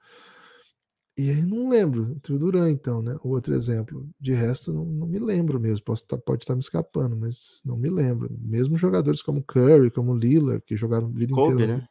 [1.17, 3.17] E aí não lembro, entre o Duran então, né?
[3.23, 4.07] O outro exemplo.
[4.19, 5.83] De resto, não, não me lembro mesmo.
[5.83, 8.29] Posso tá- pode estar me escapando, mas não me lembro.
[8.39, 11.77] Mesmo jogadores como Curry, como Lillard, que jogaram a vida Kobe, inteira.
[11.77, 11.89] né?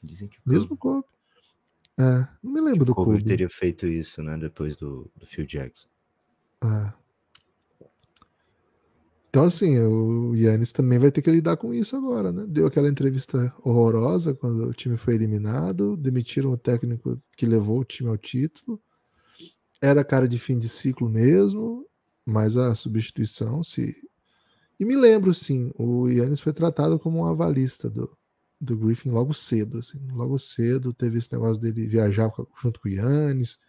[0.00, 1.04] Dizem que o Mesmo Kobe.
[1.98, 3.24] É, não me lembro do Kobe Kobe.
[3.24, 4.36] teria feito isso, né?
[4.38, 5.88] Depois do, do Phil Jackson.
[6.64, 6.92] É.
[9.32, 12.44] Então, assim, o Yannis também vai ter que lidar com isso agora, né?
[12.46, 17.84] Deu aquela entrevista horrorosa quando o time foi eliminado, demitiram o técnico que levou o
[17.84, 18.78] time ao título.
[19.80, 21.88] Era cara de fim de ciclo mesmo,
[22.26, 23.96] mas a substituição se.
[24.78, 28.14] E me lembro, sim, o Yannis foi tratado como um avalista do,
[28.60, 29.98] do Griffin logo cedo, assim.
[30.12, 33.60] Logo cedo teve esse negócio dele viajar junto com o Yannis,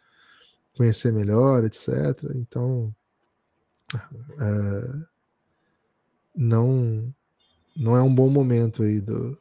[0.75, 1.89] conhecer melhor, etc.
[2.35, 2.93] Então.
[4.41, 5.12] é,
[6.35, 7.13] não
[7.75, 9.37] não é um bom momento aí do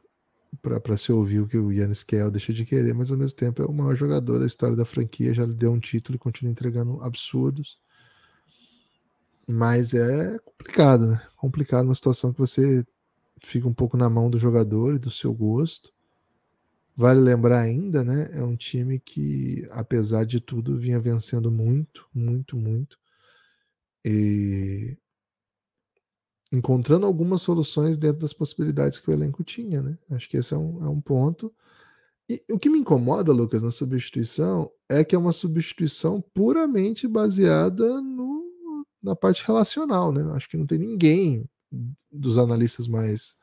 [0.61, 3.61] para se ouvir o que o Yannis ou deixa de querer, mas ao mesmo tempo
[3.61, 6.51] é o maior jogador da história da franquia, já lhe deu um título e continua
[6.51, 7.79] entregando absurdos.
[9.47, 11.21] Mas é complicado, né?
[11.35, 12.85] Complicado uma situação que você
[13.43, 15.91] fica um pouco na mão do jogador e do seu gosto.
[16.95, 18.29] Vale lembrar ainda, né?
[18.31, 22.97] É um time que, apesar de tudo, vinha vencendo muito, muito, muito.
[24.05, 24.97] E
[26.53, 29.97] encontrando algumas soluções dentro das possibilidades que o elenco tinha, né?
[30.11, 31.51] Acho que esse é um, é um ponto.
[32.29, 37.99] E o que me incomoda, Lucas, na substituição é que é uma substituição puramente baseada
[37.99, 40.23] no, na parte relacional, né?
[40.35, 41.49] Acho que não tem ninguém
[42.11, 43.37] dos analistas mais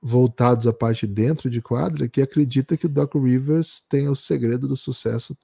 [0.00, 4.68] voltados à parte dentro de quadra que acredita que o Doc Rivers tem o segredo
[4.68, 5.36] do sucesso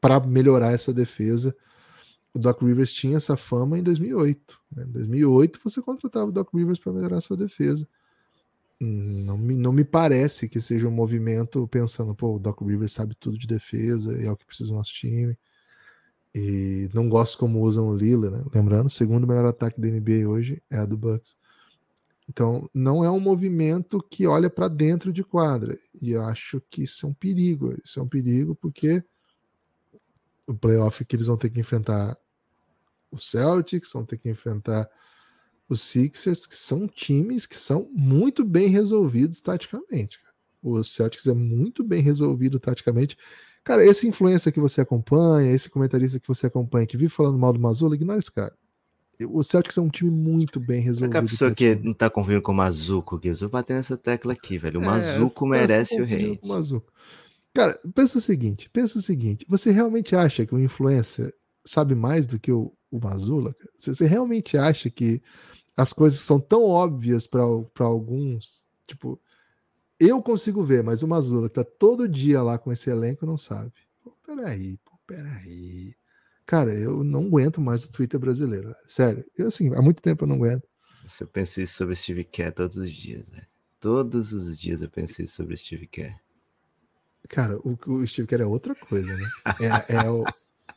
[0.00, 1.54] para melhorar essa defesa
[2.34, 4.60] o Doc Rivers tinha essa fama em 2008.
[4.72, 4.84] Né?
[4.84, 7.88] Em 2008 você contratava o Doc Rivers para melhorar sua defesa.
[8.80, 13.14] Não me, não me parece que seja um movimento pensando, pô, o Doc Rivers sabe
[13.14, 15.38] tudo de defesa e é o que precisa do nosso time.
[16.34, 18.44] E não gosto como usam o Lila, né?
[18.52, 21.36] Lembrando, o segundo melhor ataque da NBA hoje é a do Bucks.
[22.28, 25.78] Então, não é um movimento que olha para dentro de quadra.
[26.02, 27.76] E eu acho que isso é um perigo.
[27.84, 29.04] Isso é um perigo porque
[30.46, 32.18] o playoff que eles vão ter que enfrentar
[33.14, 34.88] os Celtics, vão ter que enfrentar
[35.68, 40.18] os Sixers, que são times que são muito bem resolvidos taticamente.
[40.20, 40.34] cara.
[40.62, 43.16] O Celtics é muito bem resolvido taticamente.
[43.62, 47.52] Cara, esse influência que você acompanha, esse comentarista que você acompanha, que vive falando mal
[47.52, 48.54] do Mazula, ignora esse cara.
[49.26, 51.16] o Celtics é um time muito bem resolvido.
[51.16, 54.32] a pessoa que não tá convivendo com o Mazuco, que eu tô batendo essa tecla
[54.34, 54.80] aqui, velho.
[54.80, 56.38] O É, Mazuco essa merece tá o rei.
[56.42, 56.82] o.
[57.54, 61.32] Cara, pensa o seguinte, pensa o seguinte, você realmente acha que o influencer
[61.64, 63.54] sabe mais do que o, o Mazula?
[63.76, 65.22] Você, você realmente acha que
[65.76, 67.42] as coisas são tão óbvias para
[67.84, 68.64] alguns?
[68.86, 69.20] Tipo,
[69.98, 73.38] eu consigo ver, mas o Mazula que tá todo dia lá com esse elenco não
[73.38, 73.72] sabe.
[74.02, 75.94] Pô, peraí, pô, peraí.
[76.46, 78.76] Cara, eu não aguento mais o Twitter brasileiro, velho.
[78.86, 79.24] sério.
[79.36, 80.68] Eu, assim, há muito tempo eu não aguento.
[81.20, 83.46] Eu penso isso sobre Steve Kerr todos os dias, velho.
[83.80, 86.16] Todos os dias eu penso isso sobre Steve Kerr.
[87.28, 89.28] Cara, o, o Steve Kerr é outra coisa, né?
[89.88, 90.24] É, é, o-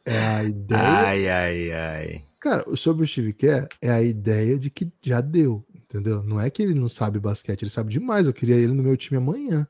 [0.07, 2.23] é a ideia Ai, ai, ai.
[2.39, 6.23] Cara, sobre o Steve Kerr é a ideia de que já deu, entendeu?
[6.23, 8.27] Não é que ele não sabe basquete, ele sabe demais.
[8.27, 9.67] Eu queria ele no meu time amanhã.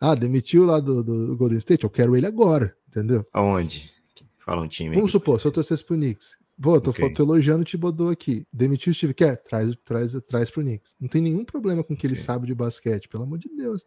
[0.00, 3.26] Ah, demitiu lá do, do Golden State, eu quero ele agora, entendeu?
[3.32, 3.92] Aonde?
[4.38, 4.90] Fala um time.
[4.94, 5.12] Vamos aqui.
[5.12, 6.36] supor, se eu torcesse pro Knicks.
[6.60, 7.12] Pô, tô, Ok.
[7.12, 8.46] tô elogiando o Thibodeau aqui.
[8.52, 10.94] Demitiu o Steve Kerr, traz, traz, traz pro Knicks.
[11.00, 12.24] Não tem nenhum problema com o que ele Ok.
[12.24, 13.84] sabe de basquete, pelo amor de Deus.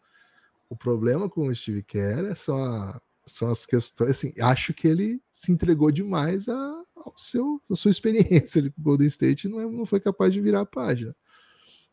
[0.69, 2.99] O problema com o Steve Kerr é só,
[3.32, 4.10] são as questões.
[4.12, 8.82] Assim, acho que ele se entregou demais a, ao seu, à sua experiência ali com
[8.82, 11.15] o Golden State e não, é- não foi capaz de virar a página.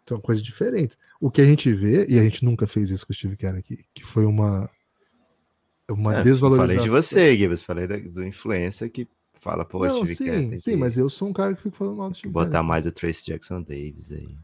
[0.08, 0.96] São coisas diferentes.
[1.20, 3.56] O que a gente vê, e a gente nunca fez isso com o Steve Kerr
[3.56, 4.70] aqui, que foi uma,
[5.90, 6.76] uma É, desvalorização.
[6.76, 7.62] Falei de você, Gibbs.
[7.62, 11.08] Falei da- do influencer que fala, pô, Não, Steve Kerr sim, tem sim, mas eu
[11.10, 12.44] sou um cara que fico falando mal do Steve Kerr.
[12.44, 14.36] botar mais o Trace Jackson Davis aí.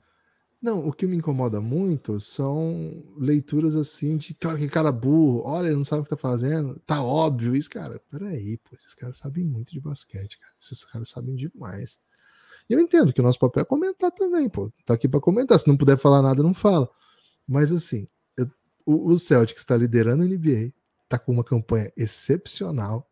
[0.62, 5.66] Não, o que me incomoda muito são leituras assim de cara, que cara burro, olha,
[5.66, 8.00] ele não sabe o que tá fazendo, tá óbvio isso, cara.
[8.10, 10.52] Peraí, pô, esses caras sabem muito de basquete, cara.
[10.60, 12.00] Esses caras sabem demais.
[12.70, 14.72] E eu entendo que o nosso papel é comentar também, pô.
[14.86, 15.58] Tá aqui pra comentar.
[15.60, 16.90] Se não puder falar nada, não fala.
[17.48, 18.50] Mas assim, eu-
[18.86, 20.72] o, Celtic está liderando a NBA,
[21.08, 23.10] tá com uma campanha excepcional.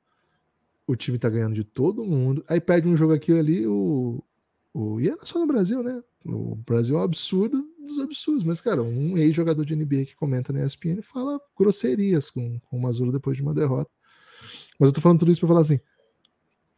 [0.87, 2.45] O time tá ganhando de todo mundo.
[2.49, 4.23] Aí perde um jogo aqui e ali, o,
[4.75, 5.01] o.
[5.01, 6.03] E é só no Brasil, né?
[6.25, 8.45] O Brasil é um absurdo dos absurdos.
[8.45, 12.83] Mas, cara, um ex-jogador de NBA que comenta na ESPN fala grosserias com, com o
[12.83, 13.91] Mazula depois de uma derrota.
[14.79, 15.81] Mas eu tô falando tudo isso pra falar assim: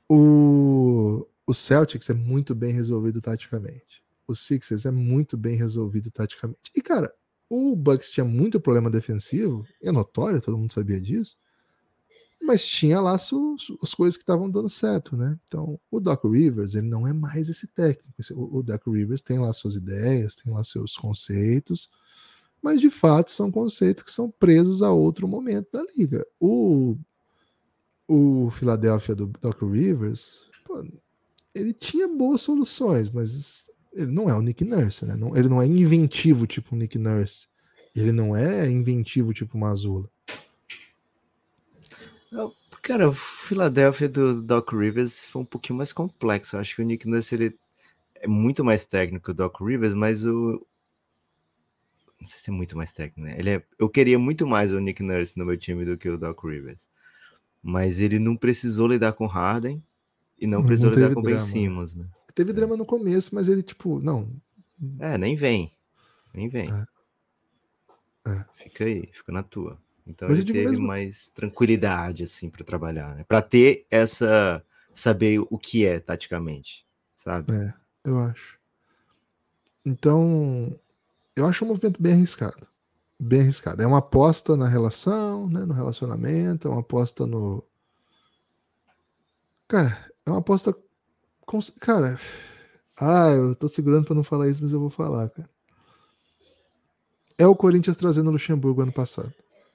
[0.09, 4.03] o, o Celtics é muito bem resolvido taticamente.
[4.27, 6.71] O Sixers é muito bem resolvido taticamente.
[6.75, 7.13] E, cara,
[7.49, 11.37] o Bucks tinha muito problema defensivo, é notório, todo mundo sabia disso.
[12.45, 15.39] Mas tinha lá su- su- as coisas que estavam dando certo, né?
[15.47, 18.13] Então, o Doc Rivers, ele não é mais esse técnico.
[18.35, 21.91] O, o Doc Rivers tem lá suas ideias, tem lá seus conceitos,
[22.61, 26.27] mas de fato são conceitos que são presos a outro momento da liga.
[26.41, 26.97] O,
[28.09, 30.85] o Philadelphia do Doc Rivers, pô,
[31.55, 35.17] ele tinha boas soluções, mas ele não é o Nick Nurse, né?
[35.17, 37.47] Não- ele não é inventivo tipo o Nick Nurse.
[37.95, 40.09] Ele não é inventivo tipo o Mazula.
[42.83, 46.57] Cara, o Philadelphia do Doc Rivers foi um pouquinho mais complexo.
[46.57, 47.59] Eu acho que o Nick Nurse ele
[48.15, 50.67] é muito mais técnico que o Doc Rivers, mas o.
[52.21, 53.37] Não sei se é muito mais técnico, né?
[53.39, 53.67] Ele é...
[53.79, 56.89] Eu queria muito mais o Nick Nurse no meu time do que o Doc Rivers.
[57.61, 59.83] Mas ele não precisou lidar com Harden
[60.39, 61.49] e não Não precisou lidar teve com Ben drama.
[61.49, 62.07] Simmons, né?
[62.35, 64.29] Teve drama no começo, mas ele, tipo, não.
[64.99, 65.77] É, nem vem.
[66.33, 66.71] Nem vem.
[66.71, 66.87] É.
[68.31, 68.45] É.
[68.55, 69.79] Fica aí, fica na tua.
[70.07, 73.25] Então Mas ele teve mesmo- mais tranquilidade, assim, para trabalhar, né?
[73.25, 74.65] Pra ter essa.
[74.95, 76.85] saber o que é taticamente,
[77.17, 77.51] sabe?
[77.55, 77.73] É,
[78.05, 78.59] eu acho.
[79.87, 80.79] Então,
[81.35, 82.67] eu acho um movimento bem arriscado.
[83.19, 83.81] Bem arriscado.
[83.83, 87.65] É uma aposta na relação, né, no relacionamento, é uma aposta no.
[89.69, 90.77] Cara, é uma aposta.
[91.81, 92.19] Cara,
[92.97, 95.49] ah, eu tô segurando pra não falar isso, mas eu vou falar, cara.
[97.39, 99.33] É o Corinthians trazendo o Luxemburgo ano passado.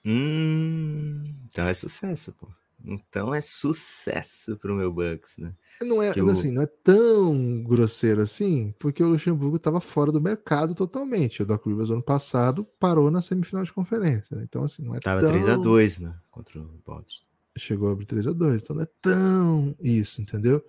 [0.09, 2.47] Hum, então é sucesso, pô.
[2.85, 5.53] Então é sucesso pro meu Bucks, né?
[5.83, 10.21] Não é, o- assim, não é tão grosseiro assim, porque o Luxemburgo estava fora do
[10.21, 11.43] mercado totalmente.
[11.43, 14.37] O Doc Rivers ano passado parou na semifinal de conferência.
[14.37, 14.43] né?
[14.47, 15.29] Então, assim, não é Tava tão...
[15.29, 16.15] 3x2, né?
[16.31, 17.25] Contra o Boston.
[17.57, 20.63] Chegou a abrir 3 a 2 então não é tão isso, entendeu?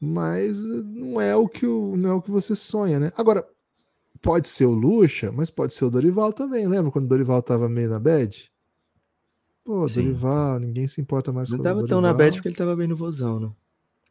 [0.00, 3.12] Mas eh, não é o que o, não é o que você sonha, né?
[3.16, 3.46] Agora,
[4.24, 6.66] pode ser o Lucha, mas pode ser o Dorival também.
[6.66, 8.50] Lembra quando o Dorival tava meio na bad?
[9.62, 10.02] Pô, Sim.
[10.02, 11.88] Dorival, ninguém se importa mais Não com o tava Dorival.
[11.88, 13.50] tão na bad porque ele tava bem no vozão, né?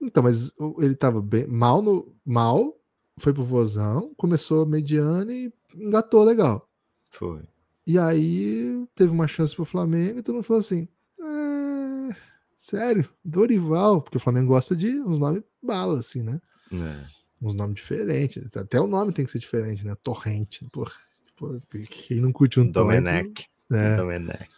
[0.02, 2.76] Então, mas ele tava bem mal no mal,
[3.18, 6.70] foi pro vozão, começou mediano e engatou legal.
[7.12, 7.42] Foi.
[7.86, 10.88] E aí teve uma chance pro Flamengo e todo mundo falou assim:
[11.20, 12.16] "É,
[12.58, 16.42] sério, Dorival, porque o Flamengo gosta de uns nomes bala, assim, né?
[16.72, 17.06] É.
[17.44, 18.42] Uns nomes diferentes.
[18.56, 19.96] Até o nome tem que ser diferente, né?
[20.02, 20.66] Torrente.
[20.72, 20.94] Porra,
[21.36, 23.04] pô, quem não curte um Torrente.
[23.04, 23.50] Domenech.
[23.70, 23.98] É.
[23.98, 24.50] Domenech.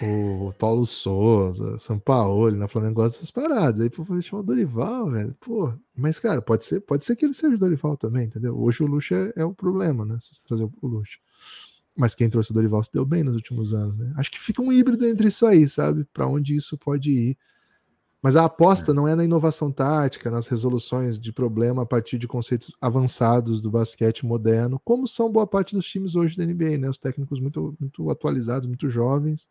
[0.00, 3.80] o Paulo Souza, São Paulo, na Flamengo gosta dessas paradas.
[3.80, 5.36] Aí, pô, chamar o Dorival, velho.
[5.38, 8.58] Pô, mas, cara, pode ser, pode ser que ele seja o Dorival também, entendeu?
[8.58, 10.16] Hoje o Lucha é, é o problema, né?
[10.18, 11.18] Se você trazer o Lucha.
[11.94, 14.12] Mas quem trouxe o Dorival se deu bem nos últimos anos, né?
[14.16, 16.04] Acho que fica um híbrido entre isso aí, sabe?
[16.12, 17.38] Para onde isso pode ir.
[18.22, 18.94] Mas a aposta é.
[18.94, 23.70] não é na inovação tática, nas resoluções de problema a partir de conceitos avançados do
[23.70, 26.88] basquete moderno, como são boa parte dos times hoje da NBA, né?
[26.88, 29.48] Os técnicos muito, muito atualizados, muito jovens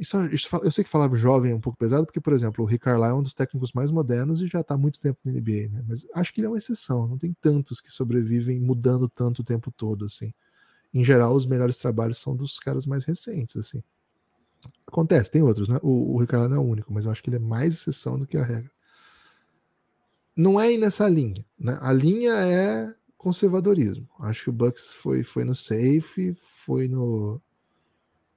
[0.00, 2.66] isso, isso, eu sei que falava jovem é um pouco pesado, porque, por exemplo, o
[2.66, 5.30] Rick Carlisle é um dos técnicos mais modernos e já está há muito tempo na
[5.30, 5.84] NBA, né?
[5.86, 7.06] Mas acho que ele é uma exceção.
[7.06, 10.32] Não tem tantos que sobrevivem mudando tanto o tempo todo, assim.
[10.94, 13.82] Em geral, os melhores trabalhos são dos caras mais recentes, assim.
[14.86, 15.78] Acontece, tem outros, né?
[15.82, 18.18] O, o Carlisle não é o único, mas eu acho que ele é mais exceção
[18.18, 18.70] do que a regra.
[20.36, 21.78] Não é ir nessa linha, né?
[21.80, 24.08] A linha é conservadorismo.
[24.20, 27.40] Acho que o Bucks foi, foi no safe, foi no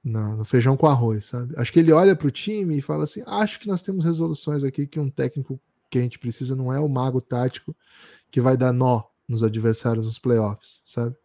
[0.04, 1.54] no, no, feijão com arroz, sabe?
[1.56, 4.62] Acho que ele olha para o time e fala assim: acho que nós temos resoluções
[4.62, 5.58] aqui que um técnico
[5.90, 7.74] que a gente precisa não é o mago tático
[8.30, 11.16] que vai dar nó nos adversários nos playoffs, sabe?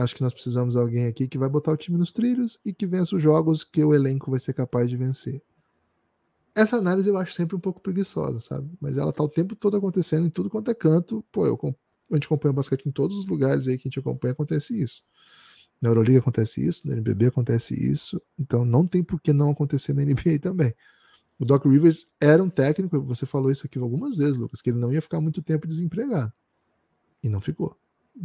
[0.00, 2.72] Acho que nós precisamos de alguém aqui que vai botar o time nos trilhos e
[2.72, 5.42] que vença os jogos que o elenco vai ser capaz de vencer.
[6.54, 8.70] Essa análise eu acho sempre um pouco preguiçosa, sabe?
[8.80, 11.22] Mas ela tá o tempo todo acontecendo em tudo quanto é canto.
[11.30, 11.58] Pô, eu,
[12.10, 14.80] a gente acompanha o basquete em todos os lugares aí que a gente acompanha, acontece
[14.80, 15.02] isso.
[15.80, 19.92] Na Euroliga acontece isso, na NBB acontece isso, então não tem por que não acontecer
[19.92, 20.74] na NBA também.
[21.38, 24.78] O Doc Rivers era um técnico, você falou isso aqui algumas vezes, Lucas, que ele
[24.78, 26.32] não ia ficar muito tempo desempregado.
[27.22, 27.76] E não ficou.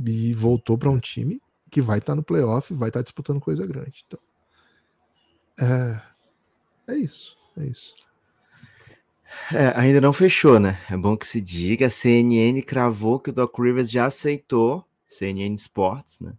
[0.05, 3.39] E voltou para um time que vai estar tá no playoff, vai estar tá disputando
[3.39, 4.05] coisa grande.
[4.07, 4.19] Então,
[5.59, 6.01] é,
[6.93, 7.93] é isso, é isso.
[9.51, 10.79] É, ainda não fechou, né?
[10.89, 11.87] É bom que se diga.
[11.87, 16.33] A CNN cravou que o Doc Rivers já aceitou, CNN Sports, né?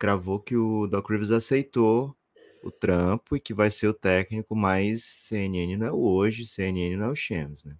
[0.00, 2.16] cravou que o Doc Rivers aceitou
[2.62, 6.96] o trampo e que vai ser o técnico, mas CNN não é o hoje, CNN
[6.96, 7.76] não é o Shams, né?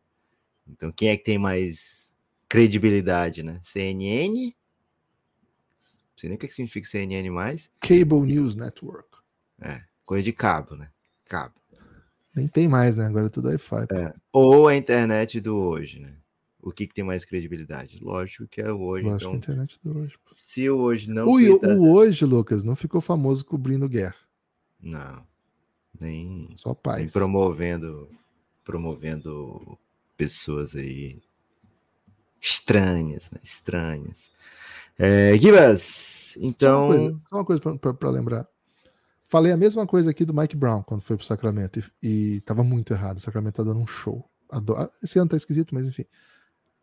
[0.68, 2.14] Então quem é que tem mais
[2.46, 3.58] credibilidade, né?
[3.62, 4.54] CNN?
[6.20, 7.70] Sei nem o que significa CNN mais.
[7.80, 9.08] Cable News Network.
[9.58, 10.90] É, coisa de cabo, né?
[11.24, 11.54] Cabo.
[12.36, 13.06] Nem tem mais, né?
[13.06, 13.86] Agora é tudo Wi-Fi.
[13.90, 14.12] É.
[14.30, 16.12] Ou a internet do hoje, né?
[16.62, 17.98] o que, que, tem mais credibilidade?
[18.02, 19.06] Lógico que é o hoje.
[19.06, 20.18] Lógico então, que a internet do hoje.
[20.22, 20.30] Pô.
[20.30, 21.26] Se o hoje não.
[21.26, 24.16] O, o hoje, Lucas, não ficou famoso cobrindo guerra.
[24.78, 25.24] Não.
[25.98, 26.52] Nem.
[26.56, 26.98] Só paz.
[26.98, 28.10] Nem promovendo,
[28.62, 29.78] promovendo
[30.18, 31.18] pessoas aí
[32.38, 33.40] estranhas, né?
[33.42, 34.30] Estranhas.
[34.98, 37.20] É, Gibas, então.
[37.28, 38.46] Só uma coisa, coisa para lembrar.
[39.28, 42.64] Falei a mesma coisa aqui do Mike Brown quando foi pro Sacramento e, e tava
[42.64, 43.18] muito errado.
[43.18, 44.28] O Sacramento tá dando um show.
[44.50, 44.90] Adoro.
[45.02, 46.04] Esse ano tá esquisito, mas enfim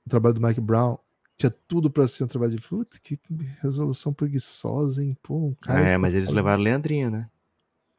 [0.08, 0.98] o trabalho do Mike Brown
[1.38, 3.20] tinha tudo para ser um trabalho de puta, que
[3.62, 5.16] resolução preguiçosa, hein?
[5.22, 5.82] Pô, um cara.
[5.82, 7.30] É, mas eles levaram Leandrinho, né?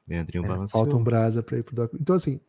[0.09, 0.81] Leandrinho é, balançou.
[0.81, 1.93] Falta um brasa para ir pro Doc.
[1.95, 2.41] Então, assim,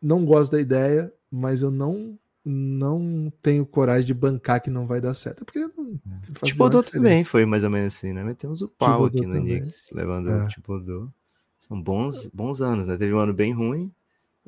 [0.00, 5.00] não gosto da ideia, mas eu não não tenho coragem de bancar que não vai
[5.00, 5.42] dar certo.
[5.42, 5.98] É porque não.
[6.42, 6.44] É.
[6.44, 8.22] Tibodô também foi mais ou menos assim, né?
[8.22, 10.44] Mas temos o pau aqui no Knicks, levando é.
[10.44, 11.08] o Tibodô.
[11.58, 12.96] São bons, bons anos, né?
[12.98, 13.90] Teve um ano bem ruim,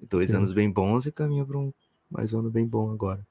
[0.08, 0.36] dois Sim.
[0.36, 1.72] anos bem bons e caminha para um
[2.10, 3.26] mais um ano bem bom agora.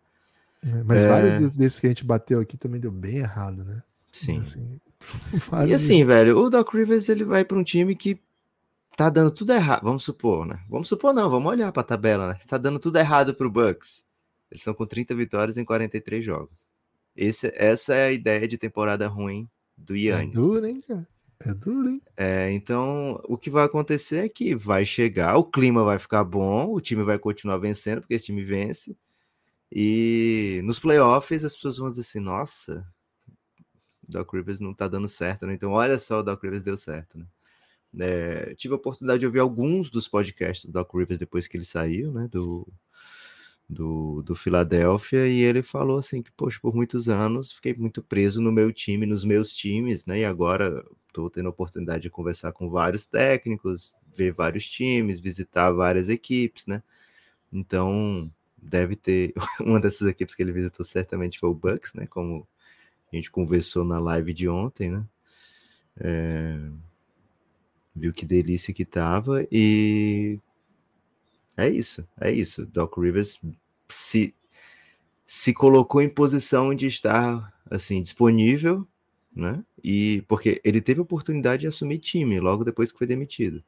[0.63, 1.08] É, mas é...
[1.08, 3.84] vários desses que a gente bateu aqui também deu bem errado, né?
[4.12, 4.39] Sim.
[4.39, 4.80] Assim,
[5.67, 8.19] e assim, velho, o Doc Rivers ele vai para um time que
[8.97, 9.84] tá dando tudo errado.
[9.84, 10.60] Vamos supor, né?
[10.69, 12.39] Vamos supor, não, vamos olhar para a tabela, né?
[12.47, 14.05] Tá dando tudo errado pro Bucks.
[14.56, 16.65] Eles estão com 30 vitórias em 43 jogos.
[17.13, 20.34] Esse, essa é a ideia de temporada ruim do Yannis.
[20.34, 21.08] É duro, hein, cara?
[21.46, 22.02] É duro, hein?
[22.15, 26.74] É, então, o que vai acontecer é que vai chegar, o clima vai ficar bom,
[26.74, 28.98] o time vai continuar vencendo, porque esse time vence.
[29.70, 32.88] E nos playoffs as pessoas vão dizer assim: nossa,
[34.08, 35.54] o Doc Rivers não tá dando certo, né?
[35.54, 37.26] Então, olha só, o Doc Rivers deu certo, né?
[38.00, 41.65] É, tive a oportunidade de ouvir alguns dos podcasts do Doc Rivers depois que ele
[41.65, 42.28] saiu, né?
[42.30, 42.65] Do,
[43.69, 48.41] do, do Philadelphia, e ele falou assim: que, poxa, por muitos anos fiquei muito preso
[48.41, 50.20] no meu time, nos meus times, né?
[50.20, 55.72] E agora estou tendo a oportunidade de conversar com vários técnicos, ver vários times, visitar
[55.72, 56.84] várias equipes, né?
[57.51, 62.07] Então, deve ter uma dessas equipes que ele visitou certamente foi o Bucks, né?
[62.07, 62.47] Como
[63.11, 65.05] a gente conversou na live de ontem, né?
[65.97, 66.59] É...
[67.95, 70.38] Viu que delícia que tava e
[71.58, 72.66] é isso, é isso.
[72.66, 73.39] Doc Rivers
[73.89, 74.36] se
[75.28, 78.88] se colocou em posição de estar assim disponível,
[79.36, 79.64] né?
[79.84, 83.64] E porque ele teve a oportunidade de assumir time logo depois que foi demitido.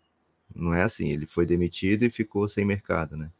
[0.55, 3.31] Não é assim, ele foi demitido e ficou sem mercado, né?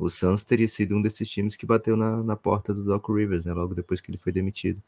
[0.00, 3.44] o Suns teria sido um desses times que bateu na, na porta do Doc Rivers,
[3.44, 4.82] né, logo depois que ele foi demitido.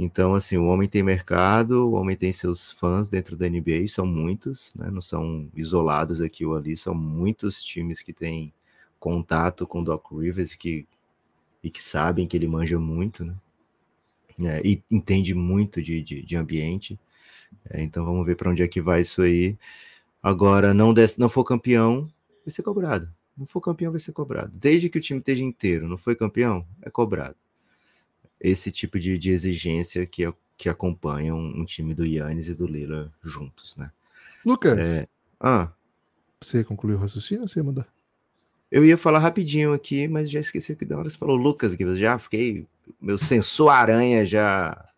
[0.00, 4.06] Então, assim, o homem tem mercado, o homem tem seus fãs dentro da NBA, são
[4.06, 4.90] muitos, né?
[4.90, 8.52] Não são isolados aqui ou ali, são muitos times que têm
[9.00, 10.86] contato com o Doc Rivers que,
[11.62, 13.34] e que sabem que ele manja muito, né?
[14.40, 16.98] É, e entende muito de, de, de ambiente.
[17.70, 19.58] É, então vamos ver para onde é que vai isso aí.
[20.22, 22.08] Agora, não, des, não for campeão,
[22.44, 23.12] vai ser cobrado.
[23.36, 24.52] Não for campeão, vai ser cobrado.
[24.56, 27.36] Desde que o time esteja inteiro, não foi campeão, é cobrado
[28.40, 32.66] esse tipo de, de exigência que, que acompanha um, um, time do Yannis e do
[32.66, 33.90] Lila juntos, né?
[34.44, 35.08] Lucas, é...
[35.40, 35.70] ah,
[36.40, 37.88] você concluiu o raciocínio ou você ia mandar?
[38.70, 41.96] Eu ia falar rapidinho aqui, mas já esqueci que da hora você falou Lucas, que
[41.96, 42.66] já fiquei.
[43.00, 44.88] Meu sensor aranha já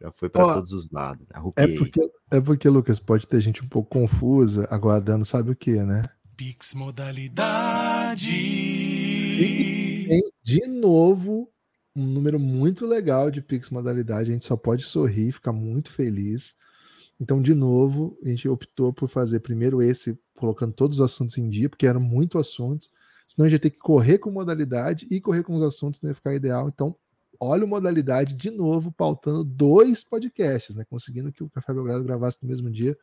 [0.00, 1.26] já foi para todos os lados.
[1.28, 1.52] Né?
[1.56, 5.72] É porque, é porque, Lucas, pode ter gente um pouco confusa, aguardando, sabe o que,
[5.72, 6.04] né?
[6.36, 8.30] Pix modalidade.
[8.30, 11.48] E, de novo,
[11.96, 14.30] um número muito legal de Pix modalidade.
[14.30, 16.56] A gente só pode sorrir, ficar muito feliz.
[17.20, 21.48] Então, de novo, a gente optou por fazer primeiro esse, colocando todos os assuntos em
[21.48, 22.90] dia, porque eram muito assuntos.
[23.26, 26.10] Senão a gente ia ter que correr com modalidade e correr com os assuntos, não
[26.10, 26.68] ia ficar ideal.
[26.68, 26.96] Então,
[27.38, 30.84] olha o modalidade de novo, pautando dois podcasts, né?
[30.84, 32.98] Conseguindo que o Café Belgrado gravasse no mesmo dia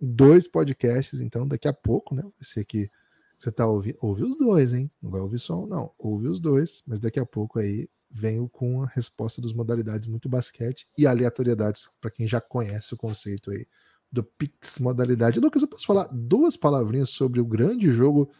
[0.00, 1.20] dois podcasts.
[1.20, 2.22] Então, daqui a pouco, né?
[2.40, 2.90] Esse aqui
[3.36, 4.88] você tá ouvindo, ouve os dois, hein?
[5.02, 5.90] Não vai ouvir só um, não.
[5.98, 10.28] Ouve os dois, mas daqui a pouco aí venho com a resposta dos modalidades muito
[10.28, 13.66] basquete e aleatoriedades para quem já conhece o conceito aí
[14.10, 15.40] do Pix modalidade.
[15.40, 18.30] Lucas, eu posso falar duas palavrinhas sobre o grande jogo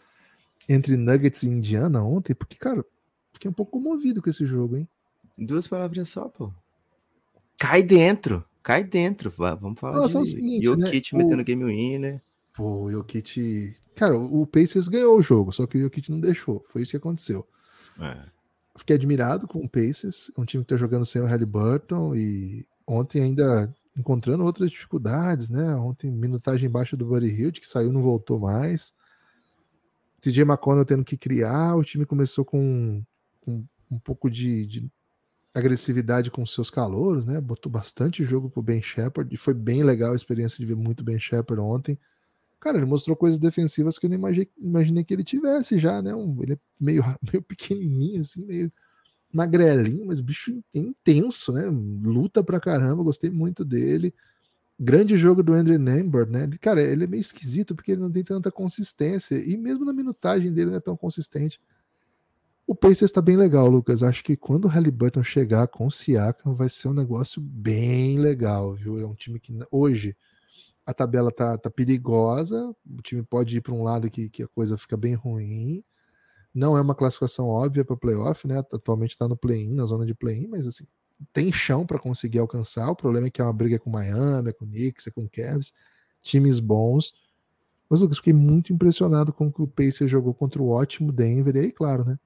[0.69, 2.35] entre Nuggets e Indiana ontem?
[2.35, 2.85] Porque, cara,
[3.33, 4.87] fiquei um pouco comovido com esse jogo, hein?
[5.39, 6.53] Duas palavrinhas só, pô.
[7.59, 9.31] Cai dentro, cai dentro.
[9.31, 11.23] Vamos falar Nossa, de é seguinte, Jokic né?
[11.23, 11.45] metendo o...
[11.45, 12.23] game winner.
[12.53, 13.75] Pô, o Jokic...
[13.95, 16.63] Cara, o Pacers ganhou o jogo, só que o Jokic não deixou.
[16.67, 17.47] Foi isso que aconteceu.
[17.99, 18.42] É
[18.77, 23.23] fiquei admirado com o Pacers, um time que está jogando sem o Halliburton e ontem
[23.23, 25.75] ainda encontrando outras dificuldades, né?
[25.77, 28.95] Ontem minutagem baixa do Buddy Hield, que saiu não voltou mais.
[30.21, 33.03] TJ McConnell tendo que criar, o time começou com,
[33.41, 34.91] com um pouco de, de,
[35.55, 37.41] agressividade com seus calouros, né?
[37.41, 41.05] Botou bastante jogo pro Ben Shepard e foi bem legal a experiência de ver muito
[41.05, 41.99] Ben Shepard ontem.
[42.63, 46.15] Cara, ele mostrou coisas defensivas que eu não imaginei, imaginei que ele tivesse já, né?
[46.15, 47.03] Um, ele é meio,
[47.33, 48.73] meio pequenininho, assim, meio
[49.33, 51.65] magrelinho, mas bicho é intenso, né?
[51.69, 54.15] Luta pra caramba, gostei muito dele.
[54.79, 56.49] Grande jogo do Andrew Nembhard, né?
[56.61, 60.53] Cara, ele é meio esquisito porque ele não tem tanta consistência e mesmo na minutagem
[60.53, 61.61] dele não é tão consistente.
[62.65, 64.05] O Pacers está bem legal, Lucas.
[64.05, 68.73] Acho que quando o Halliburton chegar com o Siakam vai ser um negócio bem legal,
[68.73, 69.01] viu?
[69.01, 70.17] É um time que hoje
[70.85, 74.49] a tabela tá, tá perigosa, o time pode ir para um lado que, que a
[74.49, 75.85] coisa fica bem ruim.
[76.55, 78.59] Não é uma classificação óbvia para playoff, né?
[78.59, 80.87] Atualmente está no play-in, na zona de play-in, mas assim,
[81.33, 82.91] tem chão para conseguir alcançar.
[82.91, 85.73] O problema é que é uma briga com Miami, é com Knicks, é com Cavs,
[86.21, 87.15] times bons.
[87.89, 91.57] Mas, Lucas, fiquei muito impressionado com o que o Pacers jogou contra o ótimo Denver.
[91.57, 92.19] E aí, claro, né?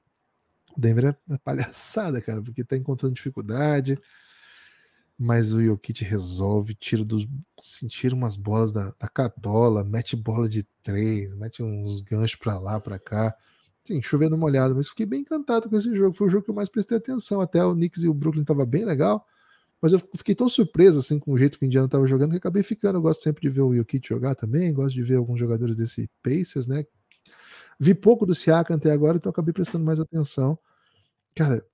[0.77, 3.99] O Denver é palhaçada, cara, porque tá encontrando dificuldade
[5.19, 7.27] mas o Jokic resolve, tira dos.
[7.59, 12.79] Assim, umas bolas da, da cartola, mete bola de três, mete uns ganchos para lá,
[12.79, 13.35] para cá.
[13.87, 16.13] Sim, chovendo molhado, mas fiquei bem encantado com esse jogo.
[16.13, 17.41] Foi o jogo que eu mais prestei atenção.
[17.41, 19.25] Até o Knicks e o Brooklyn tava bem legal,
[19.81, 22.37] mas eu fiquei tão surpreso assim com o jeito que o Indiana tava jogando que
[22.39, 22.99] acabei ficando.
[22.99, 26.11] Eu gosto sempre de ver o Jokic jogar também, gosto de ver alguns jogadores desse
[26.23, 26.85] Pacers, né?
[27.79, 30.59] Vi pouco do Siakam até agora, então acabei prestando mais atenção.
[31.35, 31.65] Cara,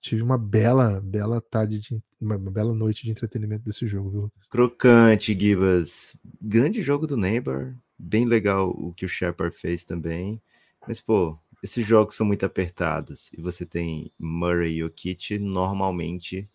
[0.00, 4.32] tive uma bela, bela tarde de uma bela noite de entretenimento desse jogo, viu?
[4.50, 6.16] Crocante, Gibas.
[6.40, 7.74] Grande jogo do Neighbor.
[7.98, 10.40] Bem legal o que o Shepard fez também.
[10.86, 16.48] Mas, pô, esses jogos são muito apertados e você tem Murray e o Kit, normalmente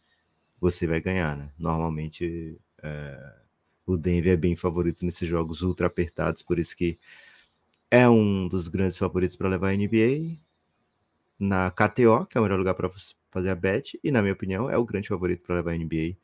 [0.59, 1.51] você vai ganhar, né?
[1.57, 3.36] Normalmente é,
[3.86, 6.97] o Denver é bem favorito nesses jogos ultra apertados, por isso que
[7.91, 10.38] é um dos grandes favoritos para levar a NBA
[11.44, 12.89] na KTO, que é o melhor lugar para
[13.30, 16.16] fazer a bet, e na minha opinião é o grande favorito para levar a NBA,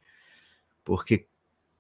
[0.83, 1.27] porque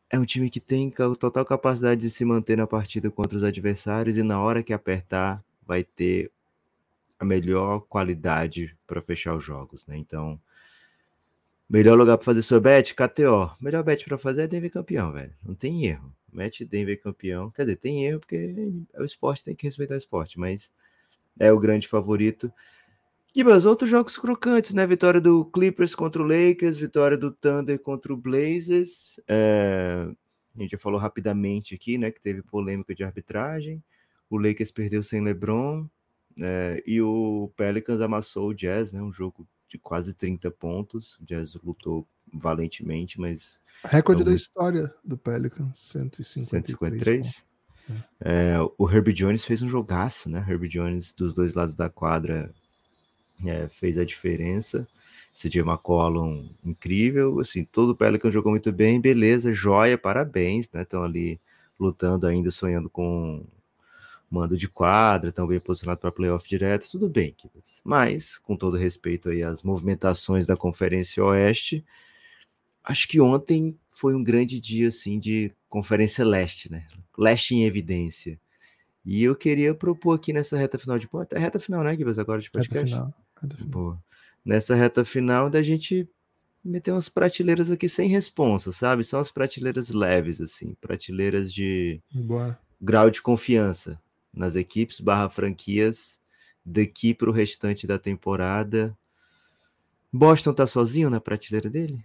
[0.09, 4.17] é um time que tem total capacidade de se manter na partida contra os adversários
[4.17, 6.31] e na hora que apertar vai ter
[7.19, 9.97] a melhor qualidade para fechar os jogos, né?
[9.97, 10.39] Então,
[11.69, 13.51] melhor lugar para fazer sua bet, KTO.
[13.61, 15.33] Melhor bet para fazer é Denver campeão, velho.
[15.43, 16.13] Não tem erro.
[16.31, 17.51] Mete Denver campeão.
[17.51, 20.71] Quer dizer, tem erro porque é o esporte, tem que respeitar o esporte, mas
[21.37, 22.51] é o grande favorito.
[23.35, 24.85] E meus outros jogos crocantes, né?
[24.87, 29.19] Vitória do Clippers contra o Lakers, vitória do Thunder contra o Blazers.
[29.27, 30.07] É...
[30.55, 32.11] A gente já falou rapidamente aqui, né?
[32.11, 33.83] Que teve polêmica de arbitragem.
[34.29, 35.87] O Lakers perdeu sem LeBron.
[36.39, 36.83] É...
[36.85, 39.01] E o Pelicans amassou o Jazz, né?
[39.01, 41.17] Um jogo de quase 30 pontos.
[41.19, 43.61] O Jazz lutou valentemente, mas.
[43.85, 46.47] Recorde é da história do Pelicans, 153.
[46.47, 47.49] 153.
[48.19, 50.45] É, o Herbie Jones fez um jogaço, né?
[50.47, 52.53] Herbie Jones dos dois lados da quadra
[53.45, 54.87] é, fez a diferença.
[55.33, 57.39] CJ McCollum, incrível.
[57.39, 60.81] Assim, todo o Pelican jogou muito bem, beleza, joia, parabéns, né?
[60.81, 61.39] Estão ali
[61.79, 63.45] lutando ainda, sonhando com
[64.29, 67.35] mando de quadra, estão bem posicionados para playoff direto, tudo bem.
[67.83, 71.83] Mas, com todo respeito aí às movimentações da Conferência Oeste,
[72.83, 76.85] acho que ontem foi um grande dia, assim, de Conferência Leste, né?
[77.17, 78.39] Leste em evidência.
[79.03, 82.39] E eu queria propor aqui nessa reta final de é reta final, né, Kibas, agora
[82.39, 82.77] de podcast?
[82.77, 83.13] Reta final.
[83.65, 84.01] Boa.
[84.43, 86.07] Nessa reta final da gente
[86.63, 89.03] meter umas prateleiras aqui sem responsa, sabe?
[89.03, 92.59] São as prateleiras leves, assim, prateleiras de Bora.
[92.81, 93.99] grau de confiança
[94.33, 96.19] nas equipes barra franquias
[96.65, 98.95] daqui para o restante da temporada.
[100.11, 102.03] Boston tá sozinho na prateleira dele?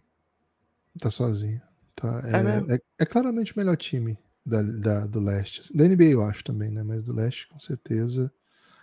[0.99, 1.61] Tá sozinho.
[1.97, 5.61] Tá, É é, é, é claramente o melhor time da, da- do leste.
[5.61, 5.77] assim.
[5.77, 6.83] Da NBA eu acho também, né?
[6.83, 8.33] Mas do leste, com certeza.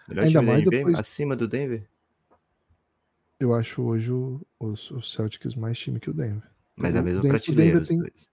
[0.08, 0.78] Melhor Ainda time da mais NBA?
[0.78, 1.88] depois- Acima do Denver?
[3.42, 6.48] Eu acho hoje o, os, os Celtics mais time que o Denver.
[6.78, 8.30] Mas é a mesma Denver- prateleira, Denver tem- dois.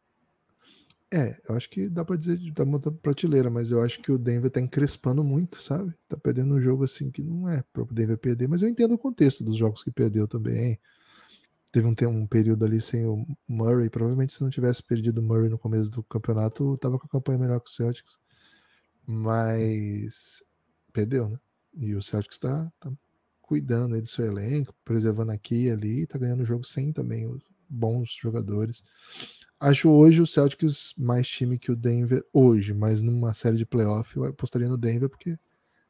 [1.11, 4.18] É, eu acho que dá pra dizer da muita prateleira, mas eu acho que o
[4.18, 5.94] Denver tá encrespando muito, sabe?
[6.06, 8.98] Tá perdendo um jogo assim que não é pro Denver perder, mas eu entendo o
[8.98, 10.78] contexto dos jogos que perdeu também.
[11.72, 15.48] Teve um, um período ali sem o Murray, provavelmente se não tivesse perdido o Murray
[15.48, 18.18] no começo do campeonato, tava com a campanha melhor que o Celtics.
[19.06, 20.42] Mas
[20.92, 21.38] perdeu, né?
[21.80, 22.92] E o Celtics tá, tá
[23.49, 27.26] cuidando aí do seu elenco, preservando aqui e ali, tá ganhando o jogo sem também
[27.26, 28.84] os bons jogadores.
[29.59, 34.14] Acho hoje o Celtics mais time que o Denver hoje, mas numa série de playoff
[34.14, 35.38] eu apostaria no Denver porque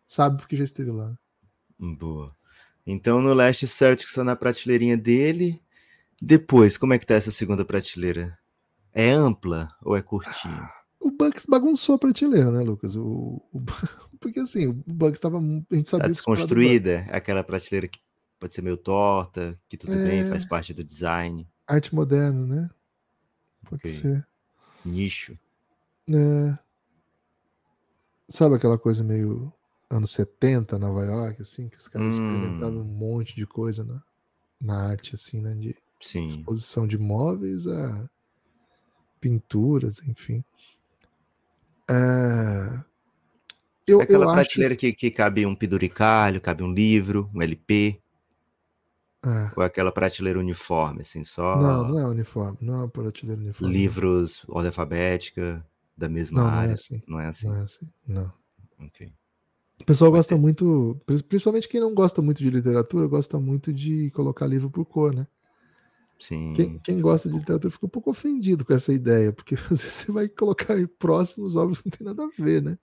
[0.07, 1.11] sabe porque já esteve lá.
[1.11, 1.17] né?
[1.99, 2.33] Boa.
[2.87, 5.61] Então no leste Celtics está na prateleirinha dele.
[6.23, 8.39] Depois, como é que tá essa segunda prateleira?
[8.93, 10.69] É ampla ou é curtinho?
[11.01, 12.97] O Bucks bagunçou a prateleira, né, Lucas?
[12.97, 13.61] O, o-
[14.21, 15.39] porque assim, o Bucks tava.
[15.39, 15.41] A
[15.75, 16.09] gente sabia Tá do Bucks.
[16.09, 17.07] desconstruída?
[17.11, 18.01] Aquela prateleira que
[18.39, 20.25] pode ser meio torta, que tudo bem, É.
[20.25, 22.71] faz parte do design, Arte moderna, né?
[23.69, 23.91] Pode Ok.
[23.93, 24.27] ser.
[24.85, 25.39] nicho.
[26.11, 26.59] É.
[28.31, 29.53] Sabe aquela coisa meio
[29.91, 32.19] anos 70, Nova York, assim, que os caras Hum.
[32.19, 34.03] experimentavam um monte de coisa na,
[34.61, 35.55] na arte, assim, né?
[35.55, 36.25] De Sim.
[36.25, 38.09] exposição de móveis a
[39.21, 40.45] pinturas, enfim.
[41.91, 42.85] É,
[43.89, 44.47] Eu, É aquela eu acho.
[44.47, 48.01] prateleira que, que cabe um penduricalho, cabe um livro, um LP,
[49.25, 49.51] É.
[49.57, 53.39] ou é aquela prateleira uniforme, assim, só Não, não é uniforme, não é uma prateleira
[53.43, 53.85] uniforme.
[53.85, 55.65] livros, ordem alfabética,
[55.97, 56.73] da mesma Não, não é área.
[56.73, 57.03] assim.
[57.07, 57.49] Não é assim?
[57.49, 57.87] Não é assim.
[58.07, 58.33] Não.
[58.79, 59.13] Ok.
[59.81, 60.37] O pessoal Vai gosta ter.
[60.37, 64.85] muito, pri- principalmente quem não gosta muito de literatura, gosta muito de colocar livro por
[64.85, 65.27] cor, né?
[66.19, 66.53] Sim.
[66.53, 69.85] Quem, quem gosta de literatura fica um pouco ofendido com essa ideia, porque às vezes
[69.95, 72.79] você vai colocar próximos obras que não tem nada a ver, né?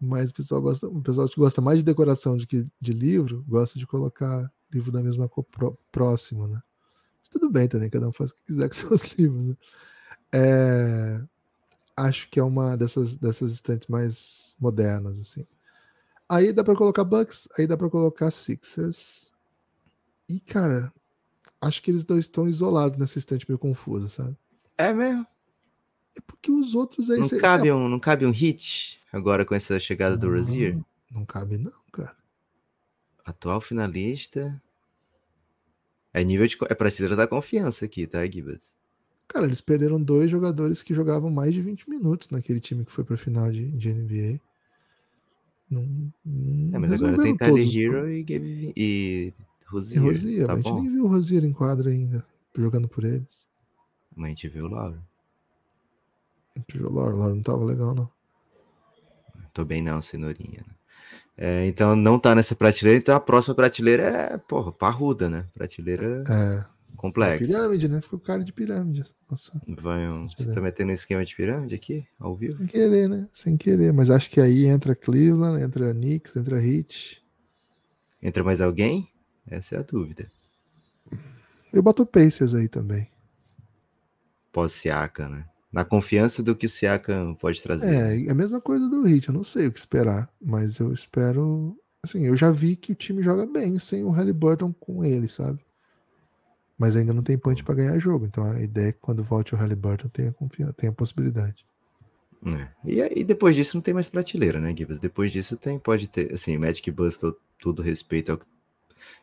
[0.00, 3.78] Mas o pessoal gosta, o pessoal gosta mais de decoração de, que, de livro, gosta
[3.78, 6.60] de colocar livro da mesma cor pró- próximo, né?
[7.20, 9.56] Mas tudo bem também, cada um faz o que quiser com seus livros, né?
[10.32, 11.22] É,
[11.96, 15.46] acho que é uma dessas, dessas estantes mais modernas, assim.
[16.28, 19.30] Aí dá pra colocar Bucks, aí dá pra colocar Sixers.
[20.28, 20.92] E, cara,
[21.60, 24.36] acho que eles dois estão isolados nessa estante meio confusa, sabe?
[24.76, 25.26] É mesmo?
[26.16, 27.20] É porque os outros aí.
[27.20, 30.78] Não cê- cabe, um, não cabe um hit agora com essa chegada do Não, Rozier?
[31.10, 32.16] Não cabe, não, cara.
[33.24, 34.60] Atual finalista.
[36.12, 36.56] É nível de.
[36.68, 38.76] É prateleira da confiança aqui, tá, Gibas?
[39.26, 43.02] Cara, eles perderam dois jogadores que jogavam mais de 20 minutos naquele time que foi
[43.02, 44.38] pra final de, de NBA.
[45.70, 49.34] Não, não É, mas agora tem Tyler Hero e Gabe e E
[49.66, 50.02] Rozier.
[50.02, 50.80] Rozier, tá a gente bom.
[50.82, 52.24] nem viu o Rozier em quadra ainda,
[52.56, 53.46] jogando por eles.
[54.14, 55.02] Mas a gente viu o Lauro.
[56.56, 58.10] A gente viu o Laura, o Laura não tava legal, não.
[59.52, 60.64] Tô bem não, cenourinha.
[60.66, 60.74] né?
[61.36, 65.46] É, então não tá nessa prateleira, então a próxima prateleira é, porra, parruda, né?
[65.52, 66.64] Prateleira É,
[66.96, 67.44] complexa.
[67.46, 68.00] pirâmide, né?
[68.00, 69.04] Ficou cara de pirâmide.
[69.28, 70.28] Nossa, Vai um...
[70.28, 72.56] Você tá metendo um esquema de pirâmide aqui, ao vivo?
[72.56, 73.28] sem querer, né?
[73.32, 73.92] Sem querer.
[73.92, 77.20] Mas acho que aí entra Cleveland, entra Knicks, entra Heat.
[78.22, 79.08] Entra mais alguém?
[79.46, 80.30] Essa é a dúvida.
[81.72, 83.08] Eu boto Pacers aí também.
[84.52, 85.44] Pós-Siaka, né?
[85.74, 87.92] Na confiança do que o Siaka pode trazer.
[87.92, 90.92] É, é a mesma coisa do Heat, eu não sei o que esperar, mas eu
[90.92, 91.76] espero.
[92.02, 95.64] Assim, eu já vi que o time joga bem sem o Halliburton com ele, sabe?
[96.78, 99.54] Mas ainda não tem punch pra ganhar jogo, então a ideia é que quando volte
[99.54, 101.64] o Halliburton tenha confiança, tenha possibilidade.
[102.46, 102.68] É.
[102.84, 105.00] E aí depois disso não tem mais prateleira, né, Gibas?
[105.00, 108.40] Depois disso tem, pode ter, assim, Magic e Buzz, to- tudo respeito ao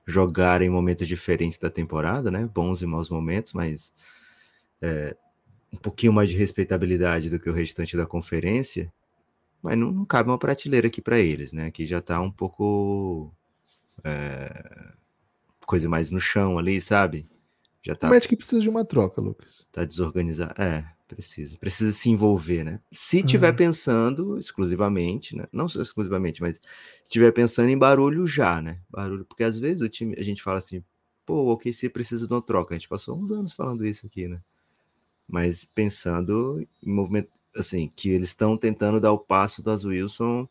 [0.07, 2.49] jogar em momentos diferentes da temporada, né?
[2.51, 3.93] Bons e maus momentos, mas
[4.81, 5.15] é,
[5.71, 8.91] um pouquinho mais de respeitabilidade do que o restante da conferência,
[9.61, 11.67] mas não, não cabe uma prateleira aqui para eles, né?
[11.67, 13.31] Aqui já está um pouco
[14.03, 14.93] é,
[15.65, 17.27] coisa mais no chão ali, sabe?
[17.83, 18.07] Já tá.
[18.07, 19.65] O Magic precisa de uma troca, Lucas.
[19.71, 20.61] Tá desorganizado.
[20.61, 21.57] É, precisa.
[21.57, 22.79] Precisa se envolver, né?
[22.91, 25.45] Se tiver pensando exclusivamente, né?
[25.51, 26.59] Não exclusivamente, mas
[27.03, 28.79] estiver pensando em barulho já, né?
[28.89, 30.83] Barulho, porque às vezes o time, a gente fala assim,
[31.25, 32.75] pô, o OKC precisa de uma troca.
[32.75, 34.39] A gente passou uns anos falando isso aqui, né?
[35.31, 40.45] Mas pensando em movimento, assim, que eles estão tentando dar o passo do Wilson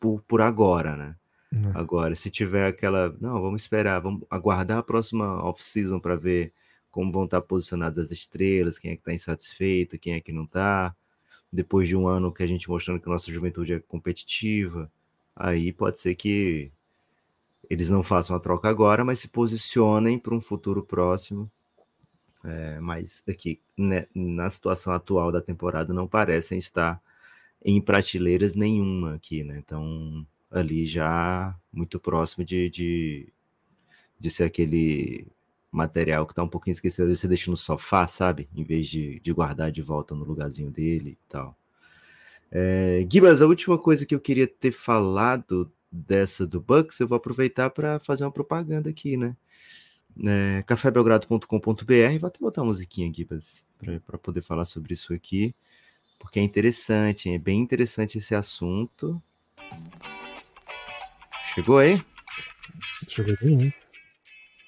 [0.00, 1.16] por, por agora, né?
[1.52, 1.70] Uhum.
[1.72, 6.52] Agora, se tiver aquela, não, vamos esperar, vamos aguardar a próxima off-season para ver
[6.90, 10.44] como vão estar posicionadas as estrelas, quem é que está insatisfeito, quem é que não
[10.44, 10.94] está.
[11.52, 14.90] Depois de um ano que a gente mostrando que a nossa juventude é competitiva,
[15.36, 16.72] aí pode ser que
[17.70, 21.50] eles não façam a troca agora, mas se posicionem para um futuro próximo.
[22.44, 27.00] É, mas aqui, né, na situação atual da temporada, não parecem estar
[27.64, 29.58] em prateleiras nenhuma aqui, né?
[29.58, 33.32] Então, ali já muito próximo de, de,
[34.20, 35.26] de ser aquele
[35.72, 38.48] material que está um pouquinho esquecido, você deixa no sofá, sabe?
[38.54, 41.56] Em vez de, de guardar de volta no lugarzinho dele e tal.
[42.50, 47.16] É, Gibas, a última coisa que eu queria ter falado dessa do Bucks, eu vou
[47.16, 49.34] aproveitar para fazer uma propaganda aqui, né?
[50.22, 53.66] É, cafébelgrado.com.br, vou até botar uma musiquinha, Gibas,
[54.06, 55.54] para poder falar sobre isso aqui,
[56.18, 59.20] porque é interessante, é bem interessante esse assunto.
[61.54, 62.00] Chegou aí?
[63.08, 63.72] Chegou bem,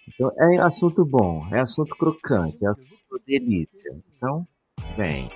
[0.09, 3.97] Então, é assunto bom, é assunto crocante, é assunto delícia.
[4.17, 4.47] Então,
[4.97, 5.29] vem.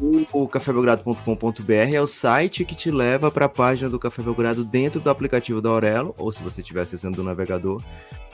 [0.00, 5.00] O cafébelgrado.com.br é o site que te leva para a página do Café Belgrado dentro
[5.00, 7.82] do aplicativo da Aurelo, ou se você estiver acessando do navegador,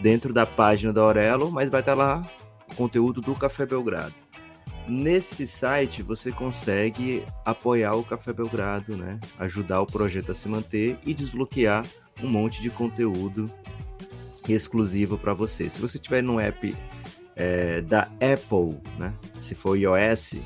[0.00, 2.24] dentro da página da Aurelo, mas vai estar lá
[2.70, 4.14] o conteúdo do Café Belgrado.
[4.88, 9.20] Nesse site você consegue apoiar o Café Belgrado, né?
[9.38, 11.84] Ajudar o projeto a se manter e desbloquear
[12.22, 13.50] um monte de conteúdo
[14.48, 15.68] exclusivo para você.
[15.68, 16.74] Se você tiver no app
[17.36, 19.12] é, da Apple, né?
[19.40, 20.36] Se for iOS,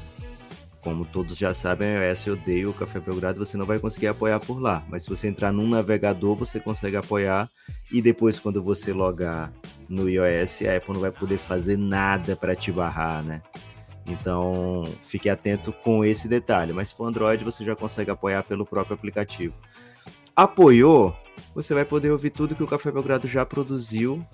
[0.83, 4.61] como todos já sabem, iOS odeia o Café Belgrado, você não vai conseguir apoiar por
[4.61, 4.85] lá.
[4.89, 7.49] Mas se você entrar num navegador, você consegue apoiar.
[7.91, 9.53] E depois, quando você logar
[9.89, 13.41] no iOS, a Apple não vai poder fazer nada para te barrar, né?
[14.09, 16.73] Então, fique atento com esse detalhe.
[16.73, 19.55] Mas se for Android, você já consegue apoiar pelo próprio aplicativo.
[20.35, 21.17] Apoiou?
[21.55, 24.27] Você vai poder ouvir tudo que o Café Belgrado já produziu,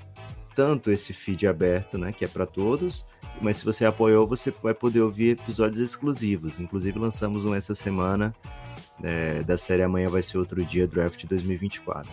[0.59, 3.07] tanto esse feed aberto, né, que é para todos,
[3.41, 6.59] mas se você apoiou, você vai poder ouvir episódios exclusivos.
[6.59, 8.35] Inclusive, lançamos um essa semana
[9.01, 12.11] é, da série Amanhã Vai Ser Outro Dia Draft 2024.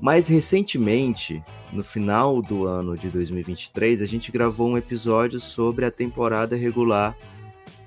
[0.00, 5.90] Mais recentemente, no final do ano de 2023, a gente gravou um episódio sobre a
[5.90, 7.18] temporada regular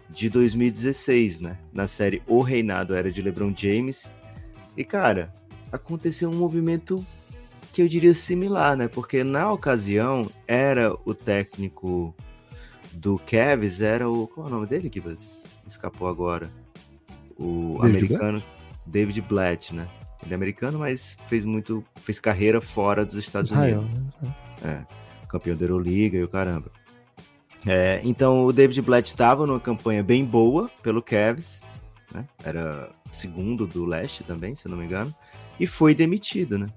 [0.09, 1.57] de 2016, né?
[1.71, 4.11] Na série O Reinado Era de LeBron James.
[4.75, 5.31] E, cara,
[5.71, 7.01] aconteceu um movimento
[7.78, 8.88] que eu diria similar, né?
[8.88, 12.11] Porque na ocasião era o técnico
[12.91, 14.28] do Cavs, era o.
[14.28, 14.99] Qual é o nome dele que
[15.67, 16.49] escapou agora?
[17.38, 18.45] O David americano Blatt?
[18.84, 19.88] David Blatt, né?
[20.23, 21.86] Ele é americano, mas fez muito.
[22.01, 24.13] fez carreira fora dos Estados Israel, Unidos.
[24.23, 24.36] Né?
[24.63, 26.71] É, campeão da Euroliga e o caramba.
[27.63, 31.61] É, então o David Blatt estava numa campanha bem boa pelo Cavs,
[32.11, 32.25] né?
[32.43, 35.13] Era segundo do leste também, se não me engano,
[35.59, 36.69] e foi demitido, né?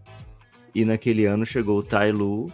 [0.74, 2.52] E naquele ano chegou o Tai Lu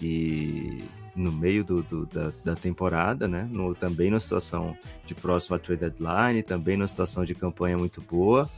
[0.00, 0.82] e
[1.14, 3.48] no meio do, do da, da, temporada, né?
[3.50, 8.48] No, também numa situação de próxima trade deadline, também numa situação de campanha muito boa.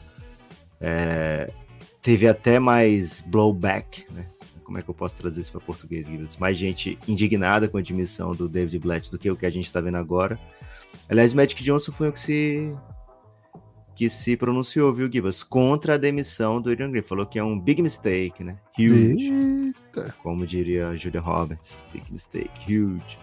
[0.80, 1.52] É,
[2.00, 4.26] teve até mais blowback, né?
[4.64, 6.36] Como é que eu posso trazer isso para português, Gibbs?
[6.36, 9.66] Mais gente indignada com a admissão do David Blatt do que o que a gente
[9.66, 10.38] está vendo agora.
[11.08, 12.72] Aliás, o Magic Johnson foi o que se
[13.95, 15.43] que se pronunciou, viu, Gibas?
[15.43, 17.03] Contra a demissão do Adrian Green.
[17.03, 18.57] Falou que é um big mistake, né?
[18.78, 19.30] Huge.
[19.30, 20.14] Eita.
[20.22, 21.84] Como diria a Julia Roberts.
[21.93, 23.18] Big mistake, huge.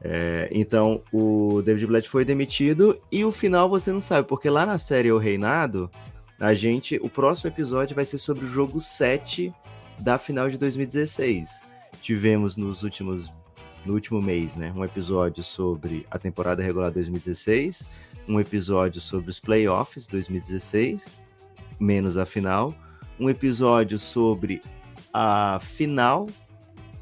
[0.00, 4.66] É, então, o David Blatt foi demitido e o final você não sabe, porque lá
[4.66, 5.90] na série O Reinado,
[6.38, 9.52] a gente, o próximo episódio vai ser sobre o jogo 7
[9.98, 11.62] da final de 2016.
[12.02, 13.32] Tivemos nos últimos
[13.84, 17.84] no último mês, né, um episódio sobre a temporada regular 2016,
[18.28, 21.20] um episódio sobre os playoffs 2016,
[21.78, 22.74] menos a final,
[23.18, 24.62] um episódio sobre
[25.12, 26.26] a final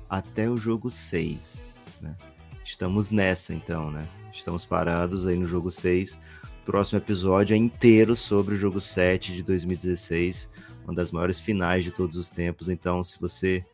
[0.08, 2.16] até o jogo 6, né?
[2.64, 4.06] Estamos nessa então, né?
[4.32, 6.18] Estamos parados aí no jogo 6
[6.64, 10.48] próximo episódio é inteiro sobre o jogo 7 de 2016,
[10.84, 12.68] uma das maiores finais de todos os tempos.
[12.68, 13.64] Então, se você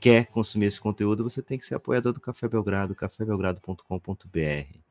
[0.00, 4.85] quer consumir esse conteúdo, você tem que ser apoiador do Café Belgrado, cafébelgrado.com.br.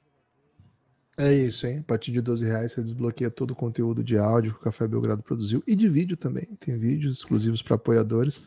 [1.17, 1.79] É isso, hein?
[1.79, 4.87] A partir de 12 reais você desbloqueia todo o conteúdo de áudio que o Café
[4.87, 6.45] Belgrado produziu e de vídeo também.
[6.59, 8.43] Tem vídeos exclusivos para apoiadores.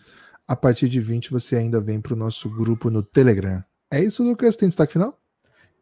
[0.46, 3.62] A partir de 20 você ainda vem para o nosso grupo no Telegram.
[3.90, 4.56] É isso, Lucas?
[4.56, 5.18] Tem destaque final?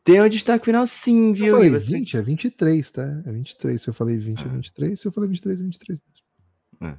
[0.05, 1.47] Tem um destaque final sim, viu?
[1.47, 3.23] Eu falei Você- 20, é 23, tá?
[3.27, 3.83] É 23.
[3.83, 5.01] Se eu falei 20, é 23.
[5.01, 6.97] Se eu falei 23, é 23 mesmo.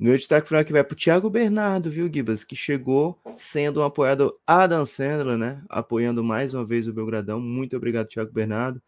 [0.00, 2.42] Meu destaque final aqui vai pro Thiago Bernardo, viu, Gibas?
[2.42, 5.62] Que chegou sendo um apoiador Adam Sandler, né?
[5.68, 7.40] Apoiando mais uma vez o Belgradão.
[7.40, 8.82] Muito obrigado, Thiago Bernardo.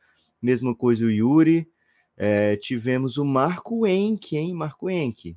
[0.45, 1.67] Mesma coisa o Yuri.
[2.19, 4.53] É, tivemos o Marco Enck, hein?
[4.53, 5.35] Marco Enck.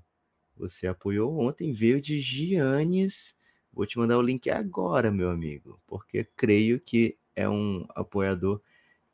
[0.57, 3.33] Você apoiou ontem, veio de Giannis.
[3.71, 8.59] Vou te mandar o link agora, meu amigo, porque creio que é um apoiador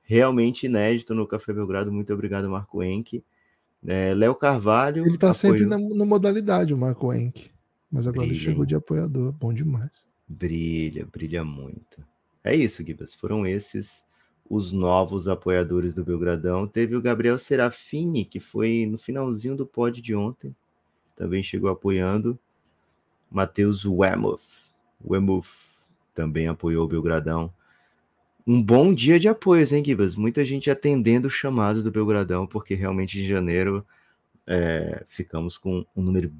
[0.01, 1.91] realmente inédito no Café Belgrado.
[1.91, 3.23] Muito obrigado, Marco Enck.
[3.85, 5.05] É, Léo Carvalho.
[5.05, 7.51] Ele tá sempre na, na modalidade, o Marco Enck.
[7.91, 8.67] Mas agora ele Brilha, chegou hein?
[8.67, 9.31] de apoiador.
[9.33, 10.07] Bom demais.
[10.27, 12.03] Brilha, brilha muito.
[12.43, 13.13] É isso, Gibas.
[13.13, 14.03] Foram esses
[14.49, 16.67] os novos apoiadores do Belgradão.
[16.67, 20.55] Teve o Gabriel Serafini, que foi no finalzinho do pod de ontem.
[21.15, 22.37] Também chegou apoiando.
[23.29, 24.73] Matheus Wemuth.
[25.03, 25.47] Wemuth
[26.13, 27.51] também apoiou o Belgradão.
[28.45, 30.15] Um bom dia de apoios, hein, Gibas?
[30.15, 33.85] Muita gente atendendo o chamado do Belgradão, porque realmente em janeiro
[34.45, 36.31] é, ficamos com um número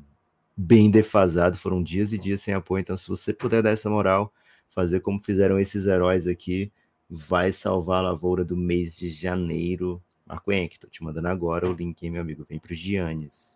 [0.56, 2.82] bem defasado, foram dias e dias sem apoio.
[2.82, 4.34] Então, se você puder dar essa moral,
[4.70, 6.72] fazer como fizeram esses heróis aqui,
[7.14, 10.02] vai salvar a lavoura do mês de janeiro.
[10.26, 12.46] Marco Henrique, tô te mandando agora o link, hein, meu amigo?
[12.50, 13.56] Vem pro Giannis.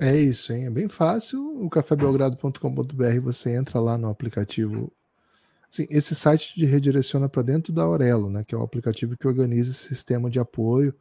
[0.00, 0.66] É isso, hein?
[0.66, 1.64] É bem fácil.
[1.64, 4.92] O cafébelgrado.com.br você entra lá no aplicativo.
[5.70, 8.42] Assim, esse site te redireciona para dentro da Aurelo, né?
[8.44, 10.92] Que é o aplicativo que organiza esse sistema de apoio,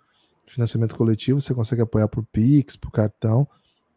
[0.46, 1.42] financiamento coletivo.
[1.42, 3.48] Você consegue apoiar por Pix, por cartão.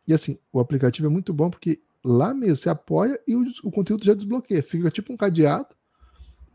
[0.06, 3.70] E assim, o aplicativo é muito bom porque lá mesmo você apoia e o, o
[3.70, 4.62] conteúdo já desbloqueia.
[4.62, 5.77] Fica tipo um cadeado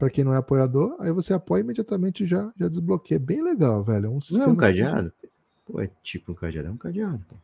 [0.03, 0.97] para quem não é apoiador.
[0.99, 3.17] Aí você apoia imediatamente já, já desbloqueia.
[3.19, 4.07] Bem legal, velho.
[4.07, 4.49] É um Não sistema.
[4.49, 5.13] é um cadeado?
[5.65, 7.35] Pô, é tipo um cadeado, é um cadeado, pô.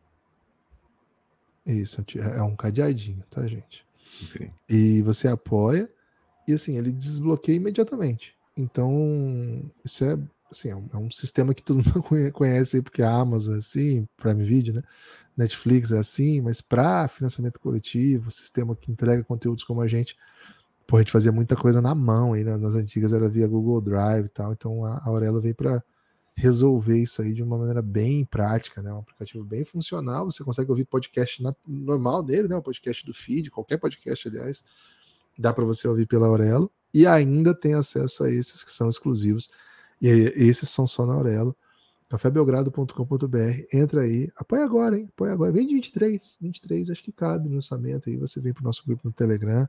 [1.65, 3.85] Isso, é um cadeadinho, tá, gente?
[4.25, 4.51] Ok.
[4.67, 5.89] E você apoia
[6.45, 8.35] e assim, ele desbloqueia imediatamente.
[8.57, 10.17] Então, isso é,
[10.51, 13.59] assim, é, um, é sistema que todo mundo conhe- conhece aí, porque a Amazon é
[13.59, 14.81] assim, Prime Video, né?
[15.37, 20.17] Netflix é assim, mas para financiamento coletivo, sistema que entrega conteúdos como a gente,
[20.89, 22.57] pô, a gente fazia muita coisa na mão aí, né?
[22.57, 25.83] nas antigas era via Google Drive e tal, então a Aurelo veio para
[26.35, 28.91] resolver isso aí de uma maneira bem prática, né?
[28.91, 32.55] Um aplicativo bem funcional, você consegue ouvir podcast na- normal dele, né?
[32.55, 34.65] O podcast do feed, qualquer podcast, aliás,
[35.37, 39.51] dá para você ouvir pela Aurelo e ainda tem acesso a esses que são exclusivos.
[40.01, 41.55] E esses são só na Aurelo.
[42.09, 43.37] cafébelgrado.com.br,
[43.71, 45.07] entra aí, apoia agora, hein?
[45.13, 45.51] Apoia agora.
[45.51, 49.01] Vem de 23, 23 acho que cabe no orçamento aí, você vem pro nosso grupo
[49.03, 49.67] no Telegram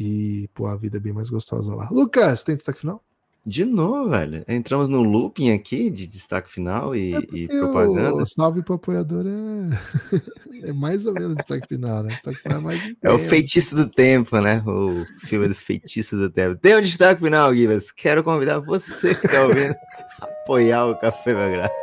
[0.00, 1.86] e, pô, a vida é bem mais gostosa lá.
[1.90, 3.04] Lucas, tem destaque final?
[3.44, 4.42] De novo, velho.
[4.48, 8.22] Entramos no looping aqui de destaque final e, e propaganda.
[8.22, 12.14] O salve pro apoiador é, é mais ou menos destaque final, né?
[12.14, 14.62] Destaque final é mais É o feitiço do tempo, né?
[14.66, 16.56] O filme do feitiço do tempo.
[16.56, 17.90] Tem um destaque final, Gibas.
[17.90, 19.74] Quero convidar você que tá ouvindo
[20.22, 21.74] a apoiar o Café Belgrado.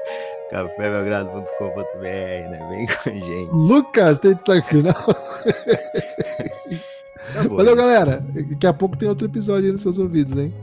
[0.49, 2.67] cafébelgrado.com.br, né?
[2.69, 3.51] Vem com a gente.
[3.51, 4.95] Lucas, tem destaque final.
[7.43, 7.81] Valeu, né?
[7.81, 8.25] galera.
[8.33, 10.53] Daqui a pouco tem outro episódio aí nos seus ouvidos, hein?